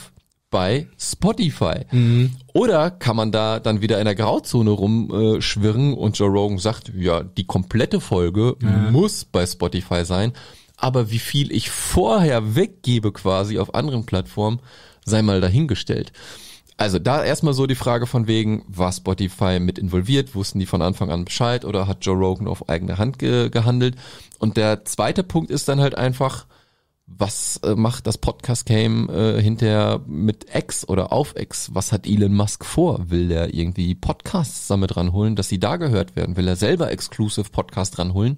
bei 0.50 0.88
Spotify. 0.98 1.82
Oder 2.54 2.92
kann 2.92 3.18
man 3.18 3.34
da 3.34 3.60
dann 3.60 3.82
wieder 3.82 4.00
in 4.00 4.06
der 4.06 4.16
Grauzone 4.16 4.70
rumschwirren 4.72 5.42
schwirren 5.42 5.94
und 5.94 6.18
Joe 6.18 6.30
Rogan 6.30 6.60
sagt, 6.60 6.94
ja, 6.96 7.24
die 7.24 7.46
komplette 7.46 8.00
Folge 8.00 8.56
muss 8.92 9.26
bei 9.26 9.46
Spotify 9.46 10.06
sein, 10.06 10.32
aber 10.78 11.12
wie 11.12 11.20
viel 11.20 11.52
ich 11.52 11.70
vorher 11.70 12.56
weggebe 12.56 13.12
quasi 13.12 13.60
auf 13.60 13.76
anderen 13.76 14.06
Plattformen, 14.06 14.62
sei 15.06 15.22
mal 15.22 15.42
dahingestellt. 15.42 16.14
Also 16.80 16.98
da 16.98 17.26
erstmal 17.26 17.54
so 17.54 17.68
die 17.68 17.76
Frage 17.76 18.08
von 18.08 18.26
wegen, 18.28 18.64
war 18.70 18.94
Spotify 18.94 19.60
mit 19.60 19.78
involviert? 19.78 20.34
Wussten 20.34 20.60
die 20.60 20.66
von 20.66 20.82
Anfang 20.82 21.12
an 21.12 21.26
Bescheid 21.26 21.66
oder 21.66 21.88
hat 21.88 22.06
Joe 22.06 22.16
Rogan 22.16 22.48
auf 22.48 22.70
eigene 22.70 22.98
Hand 22.98 23.20
ge 23.20 23.50
gehandelt? 23.50 23.98
Und 24.38 24.56
der 24.56 24.86
zweite 24.86 25.24
Punkt 25.24 25.52
ist 25.52 25.68
dann 25.68 25.82
halt 25.82 25.96
einfach, 25.96 26.48
was 27.06 27.58
äh, 27.66 27.76
macht 27.76 28.08
das 28.08 28.18
Podcast 28.18 28.66
Game 28.66 29.10
äh, 29.10 29.42
hinterher 29.42 30.00
mit 30.08 30.56
X 30.56 30.88
oder 30.88 31.12
auf 31.12 31.36
X? 31.36 31.70
Was 31.74 31.92
hat 31.92 32.08
Elon 32.08 32.34
Musk 32.34 32.64
vor? 32.64 33.10
Will 33.10 33.30
er 33.30 33.54
irgendwie 33.54 33.94
Podcasts 33.94 34.68
damit 34.68 34.96
ranholen, 34.96 35.36
dass 35.36 35.50
sie 35.50 35.60
da 35.60 35.76
gehört 35.76 36.16
werden? 36.16 36.38
Will 36.38 36.48
er 36.48 36.56
selber 36.56 36.92
Exclusive 36.92 37.50
Podcast 37.50 38.00
ranholen? 38.00 38.38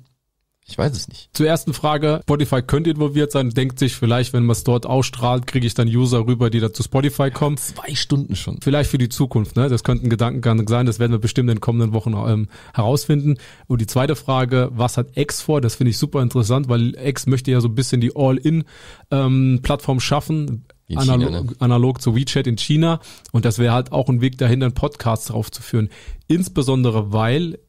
Ich 0.72 0.78
weiß 0.78 0.94
es 0.96 1.10
nicht. 1.10 1.30
Zur 1.34 1.48
ersten 1.48 1.74
Frage, 1.74 2.22
Spotify 2.24 2.62
könnte 2.62 2.92
involviert 2.92 3.34
sein, 3.34 3.50
denkt 3.50 3.78
sich 3.78 3.94
vielleicht, 3.94 4.32
wenn 4.32 4.46
man 4.46 4.54
es 4.54 4.64
dort 4.64 4.86
ausstrahlt, 4.86 5.46
kriege 5.46 5.68
ich 5.68 5.74
dann 5.74 5.90
User 5.90 6.26
rüber, 6.26 6.50
die 6.50 6.62
da 6.62 6.72
zu 6.72 6.82
Spotify 6.82 7.30
kommen. 7.30 7.58
Zwei 7.58 7.94
Stunden 7.94 8.38
schon. 8.38 8.60
Vielleicht 8.62 8.90
für 8.90 8.98
die 8.98 9.10
Zukunft, 9.10 9.58
ne? 9.58 9.68
Das 9.68 9.84
könnte 9.84 10.08
ein 10.08 10.10
Gedankengang 10.10 10.66
sein, 10.70 10.86
das 10.86 10.98
werden 10.98 11.12
wir 11.12 11.20
bestimmt 11.20 11.50
in 11.50 11.58
den 11.58 11.62
kommenden 11.62 11.92
Wochen 11.92 12.14
ähm, 12.14 12.48
herausfinden. 12.74 13.38
Und 13.68 13.82
die 13.82 13.86
zweite 13.86 14.16
Frage, 14.16 14.70
was 14.72 14.96
hat 14.96 15.18
X 15.18 15.42
vor? 15.42 15.60
Das 15.60 15.76
finde 15.76 15.90
ich 15.90 15.98
super 15.98 16.22
interessant, 16.22 16.70
weil 16.70 16.96
X 16.96 17.28
möchte 17.28 17.52
ja 17.52 17.60
so 17.60 17.68
ein 17.68 17.76
bisschen 17.76 18.00
die 18.00 18.16
All-In-Plattform 18.16 20.00
schaffen. 20.00 20.66
Wie 20.88 20.94
in 20.94 21.02
China, 21.02 21.14
Analog, 21.14 21.50
ne? 21.50 21.56
analog 21.60 22.02
zu 22.02 22.16
WeChat 22.16 22.48
in 22.48 22.58
China. 22.58 23.02
Und 23.34 23.44
das 23.44 23.60
wäre 23.60 23.74
halt 23.74 23.92
auch 23.92 24.08
ein 24.08 24.22
Weg 24.22 24.38
dahin, 24.38 24.64
einen 24.64 24.74
Podcast 24.74 25.32
draufzuführen. 25.32 25.90
Insbesondere, 26.28 27.12
weil 27.12 27.60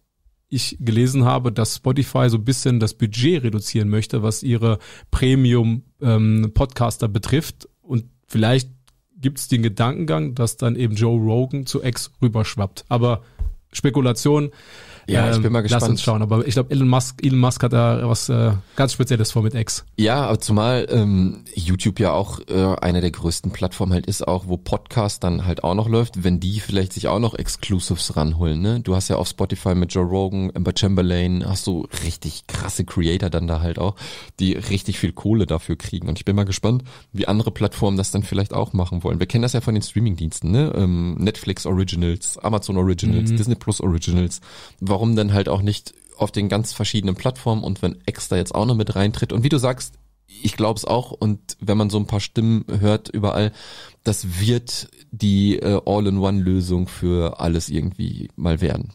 ich 0.52 0.76
gelesen 0.80 1.24
habe, 1.24 1.50
dass 1.50 1.76
Spotify 1.76 2.28
so 2.28 2.36
ein 2.36 2.44
bisschen 2.44 2.78
das 2.78 2.94
Budget 2.94 3.42
reduzieren 3.42 3.88
möchte, 3.88 4.22
was 4.22 4.42
ihre 4.42 4.78
Premium-Podcaster 5.10 7.08
betrifft. 7.08 7.68
Und 7.80 8.04
vielleicht 8.26 8.70
gibt 9.16 9.38
es 9.38 9.48
den 9.48 9.62
Gedankengang, 9.62 10.34
dass 10.34 10.56
dann 10.56 10.76
eben 10.76 10.94
Joe 10.94 11.18
Rogan 11.18 11.64
zu 11.64 11.82
X 11.82 12.12
rüberschwappt. 12.20 12.84
Aber 12.88 13.22
Spekulation. 13.72 14.50
Ja, 15.08 15.30
ich 15.32 15.42
bin 15.42 15.52
mal 15.52 15.60
Lass 15.62 15.72
gespannt. 15.72 15.90
uns 15.90 16.02
schauen. 16.02 16.22
Aber 16.22 16.46
ich 16.46 16.54
glaube, 16.54 16.70
Elon 16.70 16.88
Musk, 16.88 17.24
Elon 17.24 17.40
Musk 17.40 17.62
hat 17.62 17.72
da 17.72 18.08
was 18.08 18.28
äh, 18.28 18.52
ganz 18.76 18.92
Spezielles 18.92 19.32
vor 19.32 19.42
mit 19.42 19.54
X. 19.54 19.84
Ja, 19.96 20.26
aber 20.26 20.38
zumal 20.38 20.86
ähm, 20.90 21.44
YouTube 21.54 21.98
ja 21.98 22.12
auch 22.12 22.38
äh, 22.48 22.76
eine 22.80 23.00
der 23.00 23.10
größten 23.10 23.50
Plattformen 23.50 23.92
halt 23.92 24.06
ist, 24.06 24.26
auch 24.26 24.46
wo 24.46 24.56
Podcast 24.56 25.24
dann 25.24 25.44
halt 25.44 25.64
auch 25.64 25.74
noch 25.74 25.88
läuft, 25.88 26.22
wenn 26.22 26.38
die 26.38 26.60
vielleicht 26.60 26.92
sich 26.92 27.08
auch 27.08 27.18
noch 27.18 27.34
Exclusives 27.34 28.16
ranholen. 28.16 28.60
Ne? 28.60 28.80
Du 28.80 28.94
hast 28.94 29.08
ja 29.08 29.16
auf 29.16 29.28
Spotify 29.28 29.74
mit 29.74 29.92
Joe 29.92 30.04
Rogan, 30.04 30.52
Amber 30.54 30.72
Chamberlain, 30.78 31.44
hast 31.46 31.66
du 31.66 31.88
richtig 32.04 32.46
krasse 32.46 32.84
Creator 32.84 33.28
dann 33.28 33.48
da 33.48 33.60
halt 33.60 33.78
auch, 33.78 33.96
die 34.38 34.52
richtig 34.52 34.98
viel 34.98 35.12
Kohle 35.12 35.46
dafür 35.46 35.76
kriegen. 35.76 36.08
Und 36.08 36.18
ich 36.18 36.24
bin 36.24 36.36
mal 36.36 36.44
gespannt, 36.44 36.84
wie 37.12 37.26
andere 37.26 37.50
Plattformen 37.50 37.96
das 37.96 38.12
dann 38.12 38.22
vielleicht 38.22 38.54
auch 38.54 38.72
machen 38.72 39.02
wollen. 39.02 39.18
Wir 39.18 39.26
kennen 39.26 39.42
das 39.42 39.52
ja 39.52 39.60
von 39.60 39.74
den 39.74 39.82
Streamingdiensten, 39.82 40.50
ne? 40.50 40.72
Ähm, 40.76 41.16
Netflix 41.18 41.66
Originals, 41.66 42.38
Amazon 42.38 42.76
Originals, 42.76 43.30
Disney 43.34 43.56
Plus 43.62 43.80
Originals. 43.80 44.40
Warum 44.80 45.14
dann 45.14 45.32
halt 45.32 45.48
auch 45.48 45.62
nicht 45.62 45.94
auf 46.16 46.32
den 46.32 46.48
ganz 46.48 46.72
verschiedenen 46.72 47.14
Plattformen 47.14 47.62
und 47.62 47.80
wenn 47.80 48.02
X 48.06 48.28
da 48.28 48.36
jetzt 48.36 48.54
auch 48.54 48.66
noch 48.66 48.74
mit 48.74 48.96
reintritt 48.96 49.32
und 49.32 49.44
wie 49.44 49.48
du 49.48 49.58
sagst, 49.58 49.94
ich 50.26 50.56
glaube 50.56 50.78
es 50.78 50.84
auch 50.84 51.12
und 51.12 51.56
wenn 51.60 51.78
man 51.78 51.88
so 51.88 51.98
ein 51.98 52.06
paar 52.06 52.20
Stimmen 52.20 52.64
hört 52.80 53.08
überall, 53.08 53.52
das 54.02 54.40
wird 54.40 54.88
die 55.12 55.58
äh, 55.58 55.80
All-in-One-Lösung 55.84 56.88
für 56.88 57.38
alles 57.38 57.68
irgendwie 57.68 58.30
mal 58.34 58.60
werden. 58.60 58.92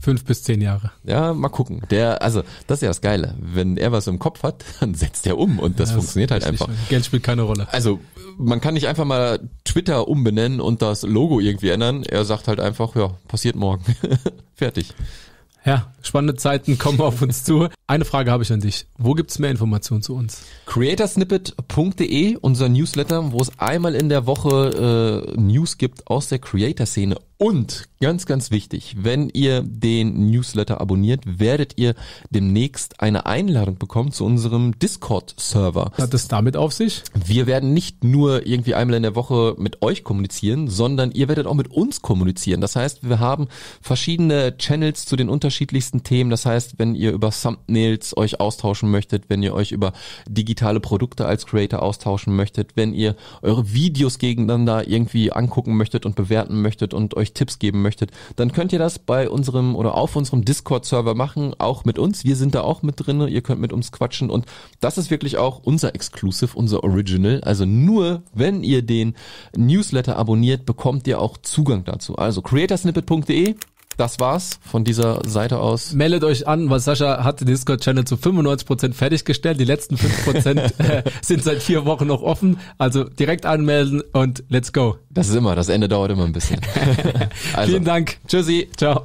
Fünf 0.00 0.24
bis 0.24 0.42
zehn 0.42 0.60
Jahre. 0.62 0.92
Ja, 1.04 1.34
mal 1.34 1.50
gucken. 1.50 1.82
Der, 1.90 2.22
also 2.22 2.42
das 2.66 2.78
ist 2.78 2.82
ja 2.82 2.88
das 2.88 3.00
Geile. 3.02 3.34
Wenn 3.38 3.76
er 3.76 3.92
was 3.92 4.06
im 4.06 4.18
Kopf 4.18 4.42
hat, 4.42 4.64
dann 4.80 4.94
setzt 4.94 5.26
er 5.26 5.36
um 5.38 5.58
und 5.58 5.78
das 5.78 5.90
Ja, 5.90 5.96
funktioniert 5.96 6.30
halt 6.30 6.44
einfach. 6.44 6.68
Geld 6.88 7.04
spielt 7.04 7.22
keine 7.22 7.42
Rolle. 7.42 7.68
Also 7.70 8.00
man 8.38 8.60
kann 8.60 8.74
nicht 8.74 8.88
einfach 8.88 9.04
mal 9.04 9.40
Twitter 9.64 10.08
umbenennen 10.08 10.60
und 10.60 10.80
das 10.82 11.02
Logo 11.02 11.38
irgendwie 11.40 11.68
ändern. 11.68 12.02
Er 12.02 12.24
sagt 12.24 12.48
halt 12.48 12.60
einfach, 12.60 12.96
ja, 12.96 13.10
passiert 13.28 13.56
morgen. 13.56 13.84
Fertig. 14.54 14.94
Ja, 15.66 15.92
spannende 16.00 16.36
Zeiten 16.36 16.78
kommen 16.78 16.98
auf 17.02 17.20
uns 17.20 17.44
zu. 17.44 17.68
Eine 17.86 18.06
Frage 18.06 18.30
habe 18.30 18.42
ich 18.42 18.50
an 18.50 18.60
dich. 18.60 18.86
Wo 18.96 19.12
gibt's 19.12 19.38
mehr 19.38 19.50
Informationen 19.50 20.00
zu 20.00 20.14
uns? 20.14 20.40
creatorsnippet.de, 20.64 22.36
unser 22.40 22.68
Newsletter, 22.70 23.32
wo 23.32 23.40
es 23.42 23.58
einmal 23.58 23.94
in 23.94 24.08
der 24.08 24.26
Woche 24.26 25.26
äh, 25.36 25.38
News 25.38 25.76
gibt 25.76 26.06
aus 26.06 26.28
der 26.28 26.38
Creator-Szene. 26.38 27.16
Und 27.42 27.88
ganz, 28.00 28.26
ganz 28.26 28.50
wichtig, 28.50 28.96
wenn 28.98 29.30
ihr 29.30 29.62
den 29.62 30.30
Newsletter 30.30 30.78
abonniert, 30.78 31.22
werdet 31.24 31.78
ihr 31.78 31.94
demnächst 32.28 33.00
eine 33.00 33.24
Einladung 33.24 33.78
bekommen 33.78 34.12
zu 34.12 34.26
unserem 34.26 34.78
Discord-Server. 34.78 35.92
Hat 35.96 36.12
es 36.12 36.28
damit 36.28 36.58
auf 36.58 36.74
sich? 36.74 37.02
Wir 37.14 37.46
werden 37.46 37.72
nicht 37.72 38.04
nur 38.04 38.46
irgendwie 38.46 38.74
einmal 38.74 38.98
in 38.98 39.04
der 39.04 39.14
Woche 39.14 39.54
mit 39.56 39.80
euch 39.80 40.04
kommunizieren, 40.04 40.68
sondern 40.68 41.12
ihr 41.12 41.28
werdet 41.28 41.46
auch 41.46 41.54
mit 41.54 41.70
uns 41.70 42.02
kommunizieren. 42.02 42.60
Das 42.60 42.76
heißt, 42.76 43.08
wir 43.08 43.20
haben 43.20 43.48
verschiedene 43.80 44.58
Channels 44.58 45.06
zu 45.06 45.16
den 45.16 45.30
unterschiedlichsten 45.30 46.02
Themen. 46.02 46.28
Das 46.28 46.44
heißt, 46.44 46.74
wenn 46.78 46.94
ihr 46.94 47.12
über 47.12 47.30
Thumbnails 47.30 48.14
euch 48.18 48.38
austauschen 48.38 48.90
möchtet, 48.90 49.30
wenn 49.30 49.42
ihr 49.42 49.54
euch 49.54 49.72
über 49.72 49.94
digitale 50.28 50.80
Produkte 50.80 51.24
als 51.24 51.46
Creator 51.46 51.80
austauschen 51.80 52.36
möchtet, 52.36 52.72
wenn 52.76 52.92
ihr 52.92 53.16
eure 53.40 53.72
Videos 53.72 54.18
gegeneinander 54.18 54.86
irgendwie 54.86 55.32
angucken 55.32 55.78
möchtet 55.78 56.04
und 56.04 56.16
bewerten 56.16 56.60
möchtet 56.60 56.92
und 56.92 57.16
euch 57.16 57.29
Tipps 57.32 57.58
geben 57.58 57.82
möchtet, 57.82 58.10
dann 58.36 58.52
könnt 58.52 58.72
ihr 58.72 58.78
das 58.78 58.98
bei 58.98 59.28
unserem 59.28 59.76
oder 59.76 59.94
auf 59.94 60.16
unserem 60.16 60.44
Discord-Server 60.44 61.14
machen, 61.14 61.54
auch 61.58 61.84
mit 61.84 61.98
uns. 61.98 62.24
Wir 62.24 62.36
sind 62.36 62.54
da 62.54 62.62
auch 62.62 62.82
mit 62.82 62.94
drinne. 62.96 63.28
Ihr 63.28 63.42
könnt 63.42 63.60
mit 63.60 63.72
uns 63.72 63.92
quatschen 63.92 64.30
und 64.30 64.46
das 64.80 64.98
ist 64.98 65.10
wirklich 65.10 65.36
auch 65.36 65.60
unser 65.62 65.94
Exclusive, 65.94 66.56
unser 66.56 66.84
Original. 66.84 67.40
Also 67.42 67.64
nur 67.64 68.22
wenn 68.32 68.62
ihr 68.62 68.82
den 68.82 69.14
Newsletter 69.56 70.16
abonniert, 70.16 70.66
bekommt 70.66 71.06
ihr 71.06 71.20
auch 71.20 71.36
Zugang 71.38 71.84
dazu. 71.84 72.16
Also 72.16 72.42
creatorsnippet.de 72.42 73.56
das 74.00 74.18
war's 74.18 74.58
von 74.62 74.84
dieser 74.84 75.20
Seite 75.26 75.58
aus. 75.58 75.92
Meldet 75.92 76.24
euch 76.24 76.48
an, 76.48 76.70
weil 76.70 76.80
Sascha 76.80 77.22
hat 77.22 77.40
den 77.40 77.46
Discord-Channel 77.46 78.04
zu 78.04 78.16
95% 78.16 78.94
fertiggestellt. 78.94 79.60
Die 79.60 79.64
letzten 79.64 79.96
5% 79.96 80.58
äh, 80.78 81.02
sind 81.20 81.44
seit 81.44 81.62
vier 81.62 81.84
Wochen 81.84 82.06
noch 82.06 82.22
offen. 82.22 82.58
Also 82.78 83.04
direkt 83.04 83.44
anmelden 83.44 84.02
und 84.12 84.42
let's 84.48 84.72
go. 84.72 84.96
Das 85.10 85.28
ist 85.28 85.34
immer, 85.34 85.54
das 85.54 85.68
Ende 85.68 85.88
dauert 85.88 86.10
immer 86.12 86.24
ein 86.24 86.32
bisschen. 86.32 86.60
also, 87.54 87.70
Vielen 87.70 87.84
Dank. 87.84 88.16
Tschüssi. 88.26 88.68
Ciao. 88.76 89.04